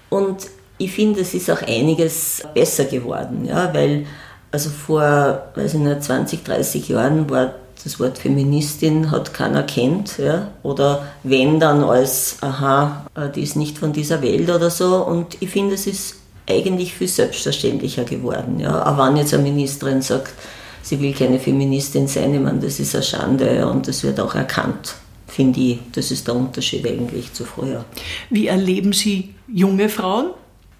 Und 0.10 0.38
ich 0.78 0.92
finde, 0.92 1.22
es 1.22 1.34
ist 1.34 1.50
auch 1.50 1.62
einiges 1.62 2.44
besser 2.54 2.86
geworden, 2.86 3.46
ja, 3.46 3.74
weil 3.74 4.06
also 4.52 4.70
vor, 4.70 5.52
weiß 5.56 5.74
ich 5.74 5.80
nicht, 5.80 6.04
20, 6.04 6.44
30 6.44 6.90
Jahren 6.90 7.30
war 7.30 7.56
das 7.84 8.00
Wort 8.00 8.18
Feministin 8.18 9.12
hat 9.12 9.34
keiner 9.34 9.64
kennt, 9.64 10.18
ja, 10.18 10.48
oder 10.64 11.06
wenn 11.24 11.60
dann 11.60 11.84
als, 11.84 12.38
aha, 12.42 13.06
äh, 13.16 13.30
die 13.30 13.42
ist 13.42 13.56
nicht 13.56 13.78
von 13.78 13.94
dieser 13.94 14.22
Welt 14.22 14.50
oder 14.50 14.70
so. 14.72 15.06
Und 15.06 15.38
ich 15.40 15.50
finde, 15.50 15.76
es 15.76 15.86
ist 15.86 16.16
eigentlich 16.50 16.94
viel 16.94 17.08
selbstverständlicher 17.08 18.04
geworden. 18.04 18.60
Ja. 18.60 18.86
Auch 18.86 18.98
wenn 19.06 19.18
jetzt 19.18 19.34
eine 19.34 19.44
Ministerin 19.44 20.02
sagt, 20.02 20.34
sie 20.82 21.00
will 21.00 21.14
keine 21.14 21.40
Feministin 21.40 22.08
sein, 22.08 22.34
ich 22.34 22.40
meine, 22.40 22.60
das 22.60 22.80
ist 22.80 22.96
eine 22.96 23.04
Schande 23.04 23.68
und 23.68 23.88
das 23.88 24.04
wird 24.04 24.20
auch 24.20 24.34
erkannt, 24.34 24.96
finde 25.28 25.60
ich. 25.60 25.80
Das 25.92 26.12
ist 26.12 26.28
der 26.28 26.36
Unterschied 26.36 26.88
eigentlich 26.88 27.34
zu 27.34 27.46
früher. 27.46 27.86
Wie 28.30 28.48
erleben 28.48 28.94
Sie 28.94 29.36
junge 29.48 29.90
Frauen? 29.90 30.32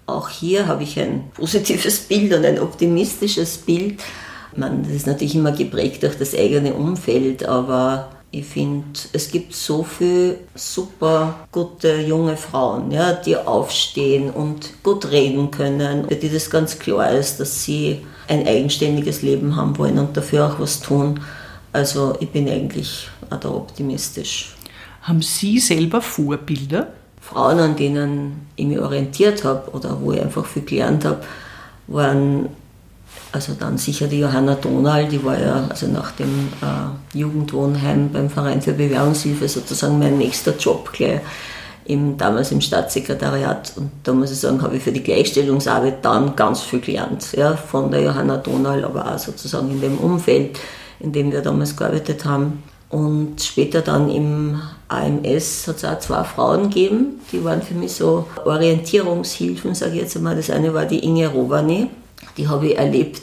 Auch 0.06 0.28
hier 0.28 0.66
habe 0.68 0.84
ich 0.84 0.98
ein 0.98 1.30
positives 1.34 2.00
Bild 2.08 2.32
und 2.32 2.44
ein 2.44 2.60
optimistisches 2.60 3.58
Bild. 3.58 4.00
Man, 4.54 4.84
das 4.84 4.92
ist 4.92 5.06
natürlich 5.06 5.34
immer 5.34 5.52
geprägt 5.52 6.02
durch 6.02 6.16
das 6.16 6.34
eigene 6.34 6.72
Umfeld, 6.72 7.44
aber 7.44 8.10
ich 8.30 8.44
finde, 8.44 8.86
es 9.12 9.30
gibt 9.30 9.54
so 9.54 9.82
viele 9.82 10.38
super 10.54 11.46
gute 11.52 12.00
junge 12.00 12.36
Frauen, 12.36 12.90
ja, 12.90 13.12
die 13.12 13.36
aufstehen 13.36 14.30
und 14.30 14.82
gut 14.82 15.10
reden 15.10 15.50
können, 15.50 16.08
für 16.08 16.16
die 16.16 16.28
das 16.28 16.50
ganz 16.50 16.78
klar 16.78 17.12
ist, 17.12 17.40
dass 17.40 17.64
sie 17.64 18.04
ein 18.28 18.46
eigenständiges 18.46 19.22
Leben 19.22 19.56
haben 19.56 19.76
wollen 19.78 19.98
und 19.98 20.16
dafür 20.16 20.46
auch 20.46 20.60
was 20.60 20.80
tun. 20.80 21.20
Also 21.72 22.16
ich 22.20 22.30
bin 22.30 22.48
eigentlich 22.48 23.08
auch 23.30 23.38
da 23.38 23.50
optimistisch. 23.50 24.54
Haben 25.02 25.22
Sie 25.22 25.60
selber 25.60 26.02
Vorbilder? 26.02 26.88
Frauen, 27.26 27.58
an 27.58 27.76
denen 27.76 28.46
ich 28.56 28.66
mich 28.66 28.78
orientiert 28.78 29.44
habe 29.44 29.70
oder 29.72 29.98
wo 30.00 30.12
ich 30.12 30.22
einfach 30.22 30.46
viel 30.46 30.62
gelernt 30.62 31.04
habe, 31.04 31.22
waren 31.88 32.48
also 33.32 33.52
dann 33.58 33.76
sicher 33.76 34.06
die 34.06 34.20
Johanna 34.20 34.54
Donal, 34.54 35.06
die 35.08 35.22
war 35.22 35.38
ja 35.38 35.66
also 35.68 35.88
nach 35.88 36.12
dem 36.12 36.48
äh, 36.62 37.18
Jugendwohnheim 37.18 38.10
beim 38.10 38.30
Verein 38.30 38.62
für 38.62 38.72
Bewährungshilfe 38.72 39.48
sozusagen 39.48 39.98
mein 39.98 40.18
nächster 40.18 40.56
Job 40.56 40.92
gleich 40.92 41.20
im, 41.84 42.16
damals 42.16 42.52
im 42.52 42.60
Staatssekretariat. 42.60 43.72
Und 43.76 43.90
da 44.04 44.12
muss 44.12 44.30
ich 44.30 44.38
sagen, 44.38 44.62
habe 44.62 44.76
ich 44.76 44.82
für 44.82 44.92
die 44.92 45.02
Gleichstellungsarbeit 45.02 46.04
dann 46.04 46.36
ganz 46.36 46.60
viel 46.62 46.80
gelernt. 46.80 47.32
Ja, 47.32 47.56
von 47.56 47.90
der 47.90 48.02
Johanna 48.02 48.36
Donal, 48.38 48.84
aber 48.84 49.14
auch 49.14 49.18
sozusagen 49.18 49.70
in 49.70 49.80
dem 49.80 49.98
Umfeld, 49.98 50.58
in 51.00 51.12
dem 51.12 51.32
wir 51.32 51.42
damals 51.42 51.76
gearbeitet 51.76 52.24
haben. 52.24 52.62
Und 52.88 53.42
später 53.42 53.80
dann 53.80 54.08
im 54.10 54.60
AMS 54.88 55.66
hat 55.66 55.76
es 55.76 55.84
auch 55.84 55.98
zwei 55.98 56.24
Frauen 56.24 56.70
gegeben, 56.70 57.20
die 57.32 57.42
waren 57.42 57.60
für 57.60 57.74
mich 57.74 57.94
so 57.94 58.26
Orientierungshilfen, 58.44 59.74
sage 59.74 59.94
ich 59.94 60.02
jetzt 60.02 60.16
einmal. 60.16 60.36
Das 60.36 60.50
eine 60.50 60.72
war 60.72 60.84
die 60.84 61.00
Inge 61.00 61.26
Rovani, 61.28 61.90
die 62.36 62.46
habe 62.46 62.68
ich 62.68 62.78
erlebt 62.78 63.22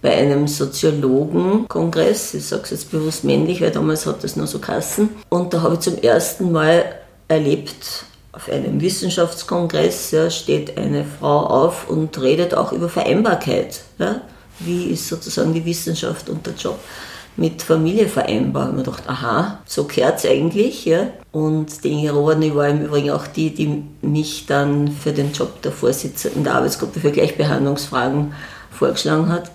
bei 0.00 0.14
einem 0.14 0.46
Soziologenkongress, 0.46 2.34
ich 2.34 2.46
sage 2.46 2.62
es 2.64 2.70
jetzt 2.70 2.90
bewusst 2.90 3.24
männlich, 3.24 3.60
weil 3.60 3.70
damals 3.70 4.06
hat 4.06 4.22
das 4.22 4.36
nur 4.36 4.46
so 4.46 4.58
Kassen. 4.58 5.10
Und 5.28 5.54
da 5.54 5.62
habe 5.62 5.74
ich 5.74 5.80
zum 5.80 5.98
ersten 5.98 6.52
Mal 6.52 6.84
erlebt, 7.26 8.04
auf 8.32 8.48
einem 8.48 8.80
Wissenschaftskongress 8.80 10.12
ja, 10.12 10.30
steht 10.30 10.78
eine 10.78 11.04
Frau 11.04 11.46
auf 11.46 11.88
und 11.88 12.20
redet 12.20 12.54
auch 12.54 12.72
über 12.72 12.88
Vereinbarkeit. 12.88 13.80
Ja? 13.98 14.20
Wie 14.60 14.84
ist 14.90 15.08
sozusagen 15.08 15.52
die 15.52 15.64
Wissenschaft 15.64 16.28
und 16.28 16.46
der 16.46 16.54
Job? 16.54 16.78
Mit 17.38 17.62
Familie 17.62 18.08
vereinbaren. 18.08 18.72
Und 18.72 18.80
ich 18.80 18.86
dachte, 18.86 19.08
aha, 19.08 19.60
so 19.64 19.84
gehört 19.84 20.18
es 20.18 20.26
eigentlich. 20.26 20.84
Ja. 20.84 21.06
Und 21.32 21.84
die 21.84 21.92
Inge 21.92 22.10
Rohani 22.10 22.54
war 22.54 22.68
im 22.68 22.84
Übrigen 22.84 23.10
auch 23.10 23.26
die, 23.26 23.54
die 23.54 23.84
mich 24.02 24.46
dann 24.46 24.88
für 24.88 25.12
den 25.12 25.32
Job 25.32 25.62
der 25.62 25.72
Vorsitzenden 25.72 26.44
der 26.44 26.56
Arbeitsgruppe 26.56 27.00
für 27.00 27.12
Gleichbehandlungsfragen 27.12 28.32
vorgeschlagen 28.70 29.28
hat. 29.28 29.50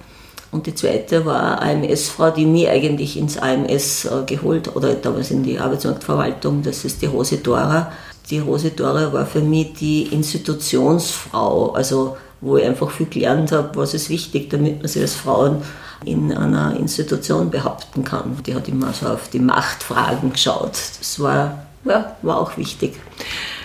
Und 0.51 0.67
die 0.67 0.75
zweite 0.75 1.25
war 1.25 1.61
AMS-Frau, 1.61 2.29
die 2.29 2.45
mich 2.45 2.69
eigentlich 2.69 3.17
ins 3.17 3.37
AMS 3.37 4.05
äh, 4.05 4.23
geholt 4.25 4.75
oder 4.75 4.93
damals 4.93 5.31
in 5.31 5.43
die 5.43 5.59
Arbeitsmarktverwaltung, 5.59 6.61
das 6.61 6.85
ist 6.85 7.01
die 7.01 7.07
Rose 7.07 7.37
Dora. 7.37 7.91
Die 8.29 8.39
Rose 8.39 8.69
Dora 8.69 9.11
war 9.11 9.25
für 9.25 9.41
mich 9.41 9.73
die 9.73 10.03
Institutionsfrau, 10.03 11.71
also 11.71 12.17
wo 12.43 12.57
ich 12.57 12.65
einfach 12.65 12.91
viel 12.91 13.05
gelernt 13.05 13.51
habe, 13.51 13.75
was 13.75 13.93
ist 13.93 14.09
wichtig, 14.09 14.49
damit 14.49 14.79
man 14.79 14.87
sich 14.87 15.01
als 15.01 15.15
Frauen 15.15 15.61
in 16.05 16.33
einer 16.33 16.75
Institution 16.77 17.49
behaupten 17.49 18.03
kann. 18.03 18.37
Die 18.45 18.53
hat 18.53 18.67
immer 18.67 18.91
so 18.93 19.07
auf 19.07 19.29
die 19.29 19.39
Machtfragen 19.39 20.33
geschaut. 20.33 20.73
Das 20.99 21.19
war, 21.19 21.65
ja, 21.85 22.17
war 22.21 22.41
auch 22.41 22.57
wichtig. 22.57 22.95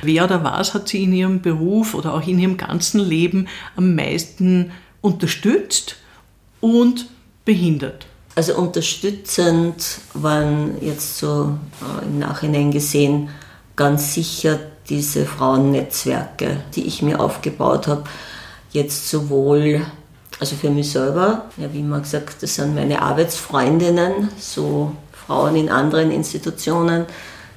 Wer 0.03 0.25
oder 0.25 0.45
was 0.45 0.75
hat 0.75 0.89
sie 0.89 1.03
in 1.03 1.13
ihrem 1.13 1.43
Beruf 1.43 1.95
oder 1.95 2.15
auch 2.15 2.27
in 2.27 2.39
ihrem 2.39 2.57
ganzen 2.57 3.01
Leben 3.01 3.49
am 3.77 3.97
meisten 3.97 4.71
unterstützt 5.01 5.97
und 6.61 7.07
behindert? 7.45 8.07
Also 8.37 8.55
unterstützend 8.55 9.99
waren 10.15 10.81
jetzt 10.81 11.19
so 11.19 11.59
äh, 11.83 12.05
im 12.05 12.21
Nachhinein 12.21 12.71
gesehen 12.71 13.31
ganz 13.75 14.15
sicher 14.15 14.61
diese 14.89 15.27
Frauennetzwerke, 15.27 16.63
die 16.75 16.87
ich 16.87 17.03
mir 17.03 17.21
aufgebaut 17.21 17.89
habe. 17.89 18.05
Jetzt 18.73 19.09
sowohl 19.09 19.83
also 20.41 20.55
für 20.57 20.71
mich 20.71 20.91
selber, 20.91 21.47
ja, 21.57 21.73
wie 21.73 21.81
immer 21.81 22.01
gesagt, 22.01 22.43
das 22.43 22.55
sind 22.55 22.75
meine 22.75 23.03
Arbeitsfreundinnen, 23.03 24.29
so 24.39 24.93
Frauen 25.27 25.57
in 25.57 25.69
anderen 25.69 26.13
Institutionen, 26.13 27.07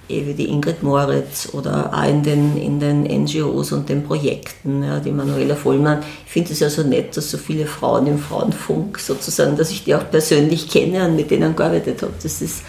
eh 0.10 0.26
wie 0.26 0.34
die 0.34 0.50
Ingrid 0.50 0.82
Moritz 0.82 1.50
oder 1.54 1.93
auch 1.93 2.08
in 2.08 2.24
den, 2.24 2.58
in 2.58 2.80
den 2.80 3.04
NGOs 3.04 3.71
und 3.71 3.88
den 3.88 4.04
Projekten, 4.04 4.84
ja, 4.84 5.00
die 5.00 5.12
Manuela 5.12 5.56
Vollmann. 5.56 6.00
Ich 6.26 6.32
finde 6.32 6.54
es 6.54 6.60
ja 6.60 6.69
so 6.69 6.82
nett, 6.82 7.15
dass 7.15 7.30
so 7.30 7.38
viele 7.38 7.67
Frauen 7.67 8.08
im 8.08 8.17
Frauenfunk 8.17 9.00
sozusagen, 9.00 9.56
dass 9.56 9.69
ich 9.71 9.84
die 9.84 9.93
auch 9.93 10.10
persönlich 10.10 10.67
kenne 10.67 11.06
und 11.06 11.15
mit 11.15 11.30
denen 11.30 11.56
gearbeitet 11.56 12.02
habe. 12.02 12.13
Das 12.21 12.41
ist 12.41 12.63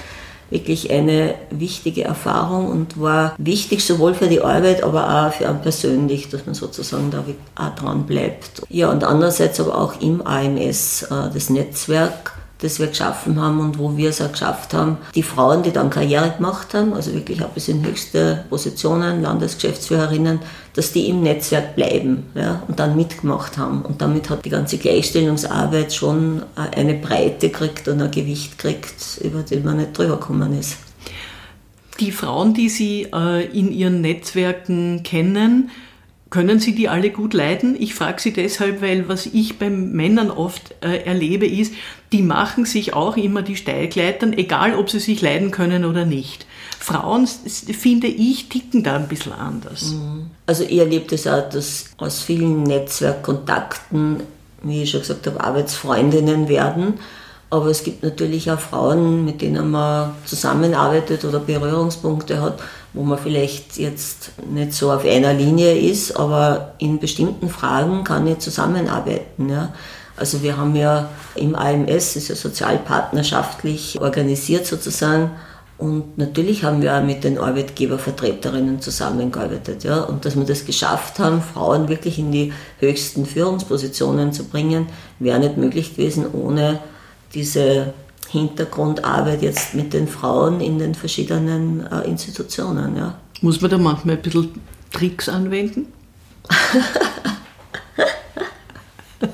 wirklich 0.52 0.90
eine 0.90 1.34
wichtige 1.50 2.04
Erfahrung 2.04 2.70
und 2.70 3.00
war 3.00 3.34
wichtig 3.38 3.84
sowohl 3.84 4.14
für 4.14 4.28
die 4.28 4.40
Arbeit, 4.40 4.82
aber 4.82 5.26
auch 5.26 5.32
für 5.32 5.48
einen 5.48 5.62
persönlich, 5.62 6.28
dass 6.28 6.46
man 6.46 6.54
sozusagen 6.54 7.10
da 7.10 7.24
auch 7.56 7.74
dran 7.74 8.04
bleibt. 8.04 8.62
Ja, 8.68 8.90
und 8.90 9.04
andererseits 9.04 9.58
aber 9.60 9.78
auch 9.78 10.00
im 10.00 10.24
AMS 10.26 11.02
äh, 11.02 11.30
das 11.32 11.50
Netzwerk 11.50 12.32
das 12.62 12.78
wir 12.78 12.86
geschaffen 12.86 13.40
haben 13.40 13.58
und 13.58 13.78
wo 13.78 13.96
wir 13.96 14.10
es 14.10 14.22
auch 14.22 14.30
geschafft 14.30 14.72
haben, 14.72 14.98
die 15.16 15.24
Frauen, 15.24 15.64
die 15.64 15.72
dann 15.72 15.90
Karriere 15.90 16.30
gemacht 16.30 16.74
haben, 16.74 16.92
also 16.94 17.12
wirklich 17.12 17.42
auch 17.42 17.48
bis 17.48 17.66
in 17.66 17.84
höchste 17.84 18.44
Positionen, 18.48 19.20
Landesgeschäftsführerinnen, 19.20 20.38
dass 20.74 20.92
die 20.92 21.08
im 21.08 21.22
Netzwerk 21.22 21.74
bleiben 21.74 22.24
ja, 22.36 22.62
und 22.68 22.78
dann 22.78 22.96
mitgemacht 22.96 23.58
haben. 23.58 23.82
Und 23.82 24.00
damit 24.00 24.30
hat 24.30 24.44
die 24.44 24.50
ganze 24.50 24.78
Gleichstellungsarbeit 24.78 25.92
schon 25.92 26.42
eine 26.54 26.94
Breite 26.94 27.48
gekriegt 27.48 27.88
und 27.88 28.00
ein 28.00 28.12
Gewicht 28.12 28.56
gekriegt, 28.58 29.20
über 29.22 29.42
den 29.42 29.64
man 29.64 29.78
nicht 29.78 29.98
drüber 29.98 30.16
gekommen 30.16 30.58
ist. 30.58 30.76
Die 31.98 32.12
Frauen, 32.12 32.54
die 32.54 32.68
Sie 32.68 33.08
äh, 33.12 33.44
in 33.46 33.72
Ihren 33.72 34.00
Netzwerken 34.00 35.02
kennen, 35.02 35.70
können 36.32 36.60
Sie 36.60 36.74
die 36.74 36.88
alle 36.88 37.10
gut 37.10 37.34
leiden? 37.34 37.76
Ich 37.78 37.94
frage 37.94 38.18
Sie 38.18 38.32
deshalb, 38.32 38.80
weil 38.80 39.06
was 39.06 39.26
ich 39.26 39.58
bei 39.58 39.68
Männern 39.68 40.30
oft 40.30 40.74
äh, 40.80 41.04
erlebe, 41.04 41.46
ist, 41.46 41.74
die 42.10 42.22
machen 42.22 42.64
sich 42.64 42.94
auch 42.94 43.18
immer 43.18 43.42
die 43.42 43.54
Steigleitern, 43.54 44.32
egal 44.32 44.74
ob 44.74 44.88
sie 44.88 44.98
sich 44.98 45.20
leiden 45.20 45.50
können 45.50 45.84
oder 45.84 46.06
nicht. 46.06 46.46
Frauen, 46.78 47.26
finde 47.26 48.06
ich, 48.06 48.48
ticken 48.48 48.82
da 48.82 48.96
ein 48.96 49.08
bisschen 49.08 49.32
anders. 49.32 49.92
Mhm. 49.92 50.30
Also 50.46 50.64
ich 50.64 50.78
erlebe 50.78 51.04
das 51.10 51.26
auch, 51.26 51.50
dass 51.50 51.90
aus 51.98 52.22
vielen 52.22 52.62
Netzwerkkontakten, 52.62 54.22
wie 54.62 54.84
ich 54.84 54.90
schon 54.90 55.00
gesagt 55.00 55.26
habe, 55.26 55.44
Arbeitsfreundinnen 55.44 56.48
werden. 56.48 56.94
Aber 57.50 57.66
es 57.66 57.84
gibt 57.84 58.02
natürlich 58.02 58.50
auch 58.50 58.58
Frauen, 58.58 59.26
mit 59.26 59.42
denen 59.42 59.70
man 59.70 60.14
zusammenarbeitet 60.24 61.26
oder 61.26 61.40
Berührungspunkte 61.40 62.40
hat, 62.40 62.58
wo 62.94 63.02
man 63.02 63.18
vielleicht 63.18 63.78
jetzt 63.78 64.32
nicht 64.50 64.74
so 64.74 64.92
auf 64.92 65.04
einer 65.04 65.32
Linie 65.32 65.74
ist, 65.74 66.16
aber 66.16 66.74
in 66.78 66.98
bestimmten 66.98 67.48
Fragen 67.48 68.04
kann 68.04 68.26
ich 68.26 68.38
zusammenarbeiten. 68.38 69.48
Ja. 69.48 69.72
Also 70.16 70.42
wir 70.42 70.56
haben 70.56 70.76
ja 70.76 71.08
im 71.34 71.54
AMS, 71.54 72.16
ist 72.16 72.28
ja 72.28 72.34
sozialpartnerschaftlich 72.34 74.00
organisiert 74.00 74.66
sozusagen, 74.66 75.30
und 75.82 76.16
natürlich 76.16 76.62
haben 76.62 76.80
wir 76.80 76.96
auch 76.96 77.02
mit 77.02 77.24
den 77.24 77.38
Arbeitgebervertreterinnen 77.38 78.80
zusammengearbeitet. 78.80 79.82
Ja? 79.82 80.02
Und 80.02 80.24
dass 80.24 80.36
wir 80.36 80.44
das 80.44 80.64
geschafft 80.64 81.18
haben, 81.18 81.42
Frauen 81.42 81.88
wirklich 81.88 82.20
in 82.20 82.30
die 82.30 82.52
höchsten 82.78 83.26
Führungspositionen 83.26 84.32
zu 84.32 84.44
bringen, 84.44 84.86
wäre 85.18 85.40
nicht 85.40 85.56
möglich 85.56 85.96
gewesen 85.96 86.26
ohne 86.32 86.78
diese 87.34 87.94
Hintergrundarbeit 88.32 89.42
jetzt 89.42 89.74
mit 89.74 89.92
den 89.92 90.08
Frauen 90.08 90.62
in 90.62 90.78
den 90.78 90.94
verschiedenen 90.94 91.86
äh, 91.86 92.08
Institutionen. 92.08 92.96
Ja. 92.96 93.18
Muss 93.42 93.60
man 93.60 93.70
da 93.70 93.76
manchmal 93.76 94.16
ein 94.16 94.22
bisschen 94.22 94.58
Tricks 94.90 95.28
anwenden? 95.28 95.92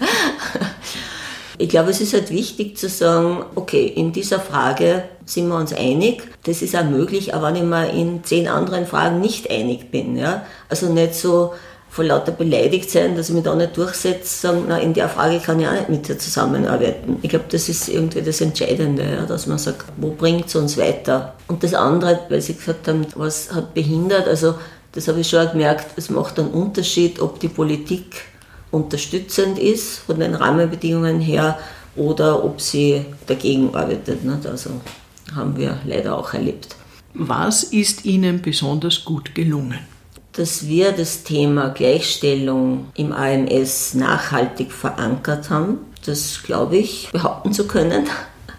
ich 1.58 1.68
glaube, 1.68 1.90
es 1.90 2.00
ist 2.00 2.12
halt 2.12 2.30
wichtig 2.30 2.76
zu 2.76 2.88
sagen, 2.88 3.44
okay, 3.54 3.86
in 3.86 4.12
dieser 4.12 4.40
Frage 4.40 5.04
sind 5.24 5.48
wir 5.48 5.56
uns 5.56 5.72
einig. 5.72 6.24
Das 6.42 6.60
ist 6.60 6.74
auch 6.74 6.84
möglich, 6.84 7.34
aber 7.34 7.48
wenn 7.48 7.56
ich 7.56 7.62
mir 7.62 7.90
in 7.90 8.24
zehn 8.24 8.48
anderen 8.48 8.84
Fragen 8.84 9.20
nicht 9.20 9.48
einig 9.48 9.92
bin. 9.92 10.16
Ja? 10.16 10.44
Also 10.68 10.92
nicht 10.92 11.14
so, 11.14 11.54
vor 11.90 12.04
lauter 12.04 12.32
beleidigt 12.32 12.90
sein, 12.90 13.16
dass 13.16 13.28
ich 13.28 13.34
mich 13.34 13.44
da 13.44 13.54
nicht 13.54 13.76
durchsetze, 13.76 14.40
sagen, 14.40 14.64
na, 14.68 14.78
in 14.78 14.94
der 14.94 15.08
Frage 15.08 15.40
kann 15.40 15.58
ich 15.58 15.66
auch 15.66 15.72
nicht 15.72 15.88
mit 15.88 16.08
dir 16.08 16.18
zusammenarbeiten. 16.18 17.18
Ich 17.22 17.30
glaube, 17.30 17.46
das 17.50 17.68
ist 17.68 17.88
irgendwie 17.88 18.22
das 18.22 18.40
Entscheidende, 18.40 19.04
ja, 19.04 19.26
dass 19.26 19.46
man 19.46 19.58
sagt, 19.58 19.84
wo 19.96 20.10
bringt 20.10 20.46
es 20.46 20.54
uns 20.54 20.76
weiter? 20.76 21.34
Und 21.48 21.62
das 21.62 21.74
andere, 21.74 22.20
weil 22.28 22.40
Sie 22.40 22.54
gesagt 22.54 22.88
haben, 22.88 23.06
was 23.16 23.52
hat 23.52 23.74
behindert, 23.74 24.28
also 24.28 24.54
das 24.92 25.08
habe 25.08 25.20
ich 25.20 25.28
schon 25.28 25.48
gemerkt, 25.50 25.86
es 25.96 26.10
macht 26.10 26.38
einen 26.38 26.50
Unterschied, 26.50 27.20
ob 27.20 27.40
die 27.40 27.48
Politik 27.48 28.22
unterstützend 28.70 29.58
ist 29.58 29.98
von 29.98 30.20
den 30.20 30.34
Rahmenbedingungen 30.34 31.20
her 31.20 31.58
oder 31.96 32.44
ob 32.44 32.60
sie 32.60 33.04
dagegen 33.26 33.74
arbeitet. 33.74 34.24
Nicht? 34.24 34.46
Also 34.46 34.70
haben 35.34 35.56
wir 35.56 35.78
leider 35.84 36.16
auch 36.16 36.32
erlebt. 36.32 36.76
Was 37.14 37.64
ist 37.64 38.04
Ihnen 38.04 38.40
besonders 38.42 39.04
gut 39.04 39.34
gelungen? 39.34 39.78
Dass 40.38 40.68
wir 40.68 40.92
das 40.92 41.24
Thema 41.24 41.70
Gleichstellung 41.70 42.86
im 42.94 43.12
AMS 43.12 43.94
nachhaltig 43.94 44.70
verankert 44.70 45.50
haben. 45.50 45.78
Das 46.06 46.44
glaube 46.44 46.76
ich 46.76 47.08
behaupten 47.10 47.52
zu 47.52 47.66
können. 47.66 48.06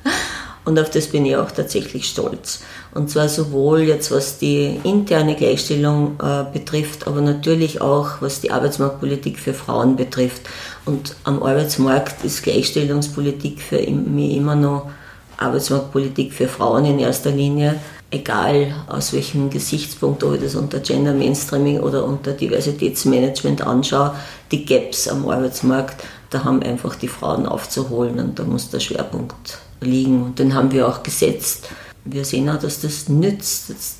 Und 0.65 0.77
auf 0.77 0.89
das 0.89 1.07
bin 1.07 1.25
ich 1.25 1.37
auch 1.37 1.49
tatsächlich 1.51 2.05
stolz. 2.05 2.63
Und 2.93 3.09
zwar 3.09 3.29
sowohl 3.29 3.79
jetzt 3.79 4.11
was 4.11 4.37
die 4.37 4.77
interne 4.83 5.35
Gleichstellung 5.35 6.17
äh, 6.21 6.43
betrifft, 6.51 7.07
aber 7.07 7.21
natürlich 7.21 7.79
auch 7.79 8.21
was 8.21 8.41
die 8.41 8.51
Arbeitsmarktpolitik 8.51 9.39
für 9.39 9.53
Frauen 9.53 9.95
betrifft. 9.95 10.41
Und 10.85 11.15
am 11.23 11.41
Arbeitsmarkt 11.41 12.25
ist 12.25 12.43
Gleichstellungspolitik 12.43 13.61
für 13.61 13.79
mich 13.79 14.35
immer 14.35 14.57
noch 14.57 14.91
Arbeitsmarktpolitik 15.37 16.33
für 16.33 16.49
Frauen 16.49 16.83
in 16.83 16.99
erster 16.99 17.31
Linie 17.31 17.79
egal 18.11 18.73
aus 18.87 19.13
welchem 19.13 19.49
Gesichtspunkt, 19.49 20.23
ob 20.23 20.35
ich 20.35 20.41
das 20.41 20.55
unter 20.55 20.79
Gender 20.79 21.13
Mainstreaming 21.13 21.79
oder 21.79 22.05
unter 22.05 22.31
Diversitätsmanagement 22.31 23.61
anschaue, 23.61 24.15
die 24.51 24.65
Gaps 24.65 25.07
am 25.07 25.27
Arbeitsmarkt, 25.29 26.03
da 26.29 26.43
haben 26.43 26.61
einfach 26.63 26.95
die 26.95 27.07
Frauen 27.07 27.45
aufzuholen 27.45 28.19
und 28.19 28.39
da 28.39 28.43
muss 28.43 28.69
der 28.69 28.79
Schwerpunkt 28.79 29.59
liegen. 29.81 30.23
Und 30.23 30.39
den 30.39 30.53
haben 30.53 30.71
wir 30.71 30.87
auch 30.87 31.03
gesetzt. 31.03 31.69
Wir 32.05 32.25
sehen 32.25 32.49
auch, 32.49 32.59
dass 32.59 32.81
das 32.81 33.09
nützt. 33.09 33.69
Jetzt 33.69 33.97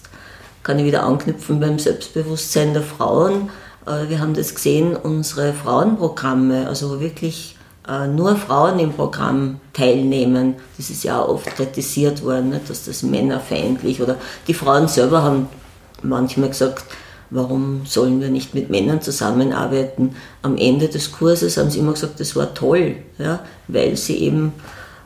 kann 0.64 0.80
ich 0.80 0.86
wieder 0.86 1.04
anknüpfen 1.04 1.60
beim 1.60 1.80
Selbstbewusstsein 1.80 2.74
der 2.74 2.84
Frauen. 2.84 3.50
Äh, 3.86 4.10
wir 4.10 4.20
haben 4.20 4.34
das 4.34 4.56
gesehen, 4.56 4.96
unsere 4.96 5.54
Frauenprogramme, 5.54 6.68
also 6.68 7.00
wirklich 7.00 7.56
nur 8.08 8.36
Frauen 8.36 8.80
im 8.80 8.94
Programm 8.94 9.60
teilnehmen. 9.74 10.56
Das 10.78 10.90
ist 10.90 11.04
ja 11.04 11.22
auch 11.22 11.30
oft 11.30 11.48
kritisiert 11.56 12.24
worden, 12.24 12.54
dass 12.68 12.86
das 12.86 13.04
männerfeindlich 13.04 14.02
oder 14.02 14.16
die 14.48 14.54
Frauen 14.54 14.88
selber 14.88 15.24
haben 15.24 15.48
manchmal 16.04 16.50
gesagt, 16.50 16.84
warum 17.30 17.82
sollen 17.86 18.22
wir 18.22 18.30
nicht 18.30 18.54
mit 18.54 18.70
Männern 18.70 19.02
zusammenarbeiten? 19.02 20.16
Am 20.42 20.58
Ende 20.58 20.88
des 20.88 21.12
Kurses 21.12 21.58
haben 21.58 21.70
sie 21.70 21.80
immer 21.80 21.94
gesagt, 21.94 22.20
das 22.20 22.36
war 22.36 22.54
toll, 22.54 22.98
ja, 23.18 23.40
weil 23.68 23.96
sie 23.98 24.18
eben 24.18 24.54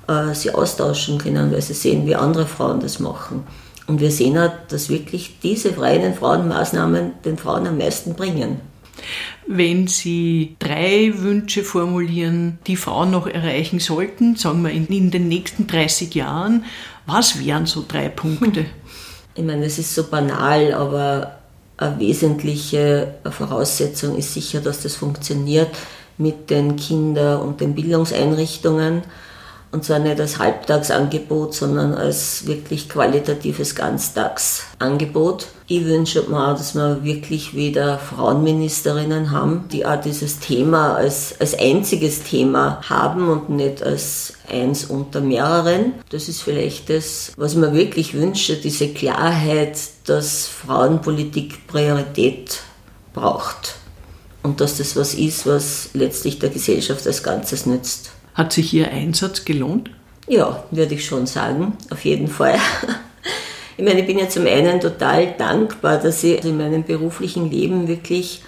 äh, 0.08 0.34
sie 0.34 0.52
austauschen 0.52 1.18
können, 1.18 1.52
weil 1.52 1.62
sie 1.62 1.74
sehen, 1.74 2.06
wie 2.06 2.16
andere 2.16 2.46
Frauen 2.46 2.80
das 2.80 3.00
machen. 3.00 3.44
Und 3.88 4.00
wir 4.00 4.12
sehen 4.12 4.38
auch, 4.38 4.52
dass 4.70 4.90
wirklich 4.90 5.40
diese 5.42 5.74
freien 5.74 6.14
Frauenmaßnahmen 6.14 7.14
den 7.26 7.38
Frauen 7.38 7.68
am 7.68 7.78
meisten 7.78 8.14
bringen. 8.14 8.62
Wenn 9.48 9.88
Sie 9.88 10.56
drei 10.60 11.14
Wünsche 11.16 11.64
formulieren, 11.64 12.60
die 12.68 12.76
Frauen 12.76 13.12
noch 13.12 13.28
erreichen 13.28 13.80
sollten, 13.80 14.36
sagen 14.36 14.64
wir 14.64 14.72
in, 14.72 14.88
in 14.88 15.12
den 15.12 15.28
nächsten 15.28 15.68
30 15.68 16.16
Jahren, 16.16 16.66
was 17.06 17.44
wären 17.44 17.66
so 17.66 17.84
drei 17.88 18.10
Punkte? 18.10 18.66
Ich 19.36 19.44
meine, 19.44 19.66
es 19.66 19.80
ist 19.80 19.94
so 19.94 20.04
banal, 20.04 20.74
aber 20.74 21.40
eine 21.78 22.00
wesentliche 22.00 23.16
Voraussetzung 23.30 24.18
ist 24.18 24.34
sicher, 24.34 24.62
dass 24.62 24.82
das 24.82 24.96
funktioniert 24.96 25.72
mit 26.18 26.50
den 26.50 26.76
Kinder- 26.76 27.42
und 27.42 27.60
den 27.60 27.74
Bildungseinrichtungen 27.74 29.02
und 29.74 29.84
zwar 29.84 29.98
nicht 29.98 30.20
als 30.22 30.38
Halbtagsangebot, 30.38 31.56
sondern 31.56 31.96
als 31.96 32.46
wirklich 32.46 32.88
qualitatives 32.88 33.74
Ganztagsangebot. 33.74 35.48
Ich 35.66 35.86
wünsche 35.86 36.22
mir 36.30 36.48
auch, 36.48 36.56
dass 36.56 36.76
wir 36.76 37.04
wirklich 37.04 37.56
wieder 37.56 37.98
Frauenministerinnen 37.98 39.32
haben, 39.32 39.66
die 39.72 39.84
auch 39.84 40.00
dieses 40.00 40.38
Thema 40.40 40.94
als, 40.94 41.34
als 41.40 41.58
einziges 41.58 42.22
Thema 42.22 42.82
haben 42.88 43.28
und 43.30 43.50
nicht 43.50 43.82
als 43.82 44.36
eins 44.48 44.86
unter 44.86 45.22
mehreren. 45.22 45.94
Das 46.10 46.30
ist 46.30 46.44
vielleicht 46.44 46.92
das, 46.92 47.32
was 47.36 47.54
ich 47.54 47.58
mir 47.58 47.74
wirklich 47.74 48.14
wünsche, 48.14 48.58
diese 48.58 48.90
Klarheit, 48.90 49.80
dass 50.06 50.46
Frauenpolitik 50.46 51.66
Priorität 51.66 52.60
braucht. 53.12 53.78
Und 54.44 54.62
dass 54.62 54.78
das 54.78 54.96
was 54.96 55.16
ist, 55.16 55.48
was 55.48 55.90
letztlich 55.94 56.38
der 56.38 56.50
Gesellschaft 56.50 57.08
als 57.08 57.24
Ganzes 57.24 57.66
nützt. 57.66 58.12
Hat 58.34 58.54
sich 58.54 58.74
Ihr 58.74 58.90
Einsatz 58.90 59.46
gelohnt? 59.46 59.90
Ja, 60.28 60.64
würde 60.72 60.96
ich 60.96 61.06
schon 61.06 61.28
sagen, 61.28 61.78
auf 61.90 62.04
jeden 62.06 62.28
Fall. 62.28 62.58
Ich 63.76 63.84
meine, 63.84 64.02
ich 64.02 64.06
bin 64.06 64.20
ja 64.20 64.30
zum 64.30 64.46
einen 64.46 64.80
total 64.80 65.34
dankbar, 65.36 65.98
dass 65.98 66.24
ich 66.24 66.46
in 66.46 66.58
meinem 66.58 66.84
beruflichen 66.84 67.50
Leben 67.50 67.88
wirklich 67.88 68.44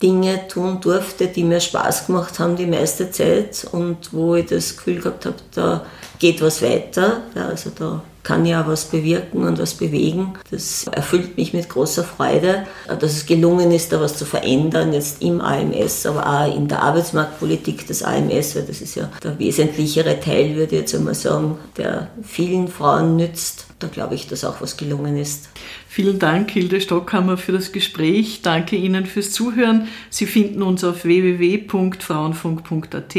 Dinge 0.00 0.46
tun 0.46 0.80
durfte, 0.80 1.26
die 1.26 1.42
mir 1.42 1.60
Spaß 1.60 2.06
gemacht 2.06 2.38
haben 2.38 2.54
die 2.54 2.66
meiste 2.66 3.10
Zeit 3.10 3.66
und 3.72 4.12
wo 4.12 4.36
ich 4.36 4.46
das 4.46 4.76
Gefühl 4.76 5.00
gehabt 5.00 5.26
habe, 5.26 5.36
da 5.52 5.84
geht 6.20 6.40
was 6.40 6.62
weiter. 6.62 7.22
Ja, 7.34 7.48
also 7.48 7.70
da 7.76 8.02
kann 8.28 8.44
ja 8.44 8.66
was 8.66 8.84
bewirken 8.84 9.44
und 9.44 9.58
was 9.58 9.72
bewegen. 9.72 10.34
Das 10.50 10.86
erfüllt 10.88 11.38
mich 11.38 11.54
mit 11.54 11.70
großer 11.70 12.04
Freude, 12.04 12.66
dass 12.86 13.12
es 13.12 13.24
gelungen 13.24 13.70
ist, 13.70 13.90
da 13.90 14.02
was 14.02 14.18
zu 14.18 14.26
verändern, 14.26 14.92
jetzt 14.92 15.22
im 15.22 15.40
AMS, 15.40 16.04
aber 16.04 16.26
auch 16.26 16.54
in 16.54 16.68
der 16.68 16.82
Arbeitsmarktpolitik 16.82 17.86
des 17.86 18.02
AMS, 18.02 18.54
weil 18.54 18.64
das 18.64 18.82
ist 18.82 18.96
ja 18.96 19.10
der 19.24 19.38
wesentlichere 19.38 20.20
Teil, 20.20 20.56
würde 20.56 20.74
ich 20.74 20.80
jetzt 20.82 20.94
einmal 20.94 21.14
sagen, 21.14 21.56
der 21.78 22.08
vielen 22.22 22.68
Frauen 22.68 23.16
nützt. 23.16 23.64
Da 23.78 23.86
glaube 23.86 24.14
ich, 24.14 24.26
dass 24.26 24.44
auch 24.44 24.60
was 24.60 24.76
gelungen 24.76 25.16
ist. 25.16 25.48
Vielen 25.88 26.18
Dank, 26.18 26.50
Hilde 26.50 26.82
Stockhammer, 26.82 27.38
für 27.38 27.52
das 27.52 27.72
Gespräch. 27.72 28.42
Danke 28.42 28.76
Ihnen 28.76 29.06
fürs 29.06 29.32
Zuhören. 29.32 29.88
Sie 30.10 30.26
finden 30.26 30.62
uns 30.62 30.84
auf 30.84 31.04
www.frauenfunk.at 31.04 33.16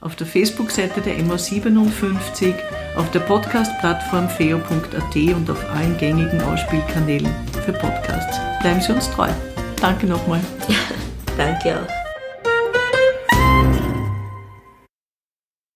auf 0.00 0.16
der 0.16 0.26
Facebook-Seite 0.26 1.00
der 1.00 1.18
MO57, 1.18 2.54
auf 2.96 3.10
der 3.10 3.20
Podcast-Plattform 3.20 4.28
feo.at 4.28 5.16
und 5.34 5.50
auf 5.50 5.70
allen 5.70 5.96
gängigen 5.98 6.40
Ausspielkanälen 6.42 7.30
für 7.64 7.72
Podcasts. 7.72 8.38
Bleiben 8.60 8.80
Sie 8.80 8.92
uns 8.92 9.10
treu. 9.10 9.28
Danke 9.80 10.06
nochmal. 10.06 10.40
Danke 11.36 11.80
auch. 11.80 11.99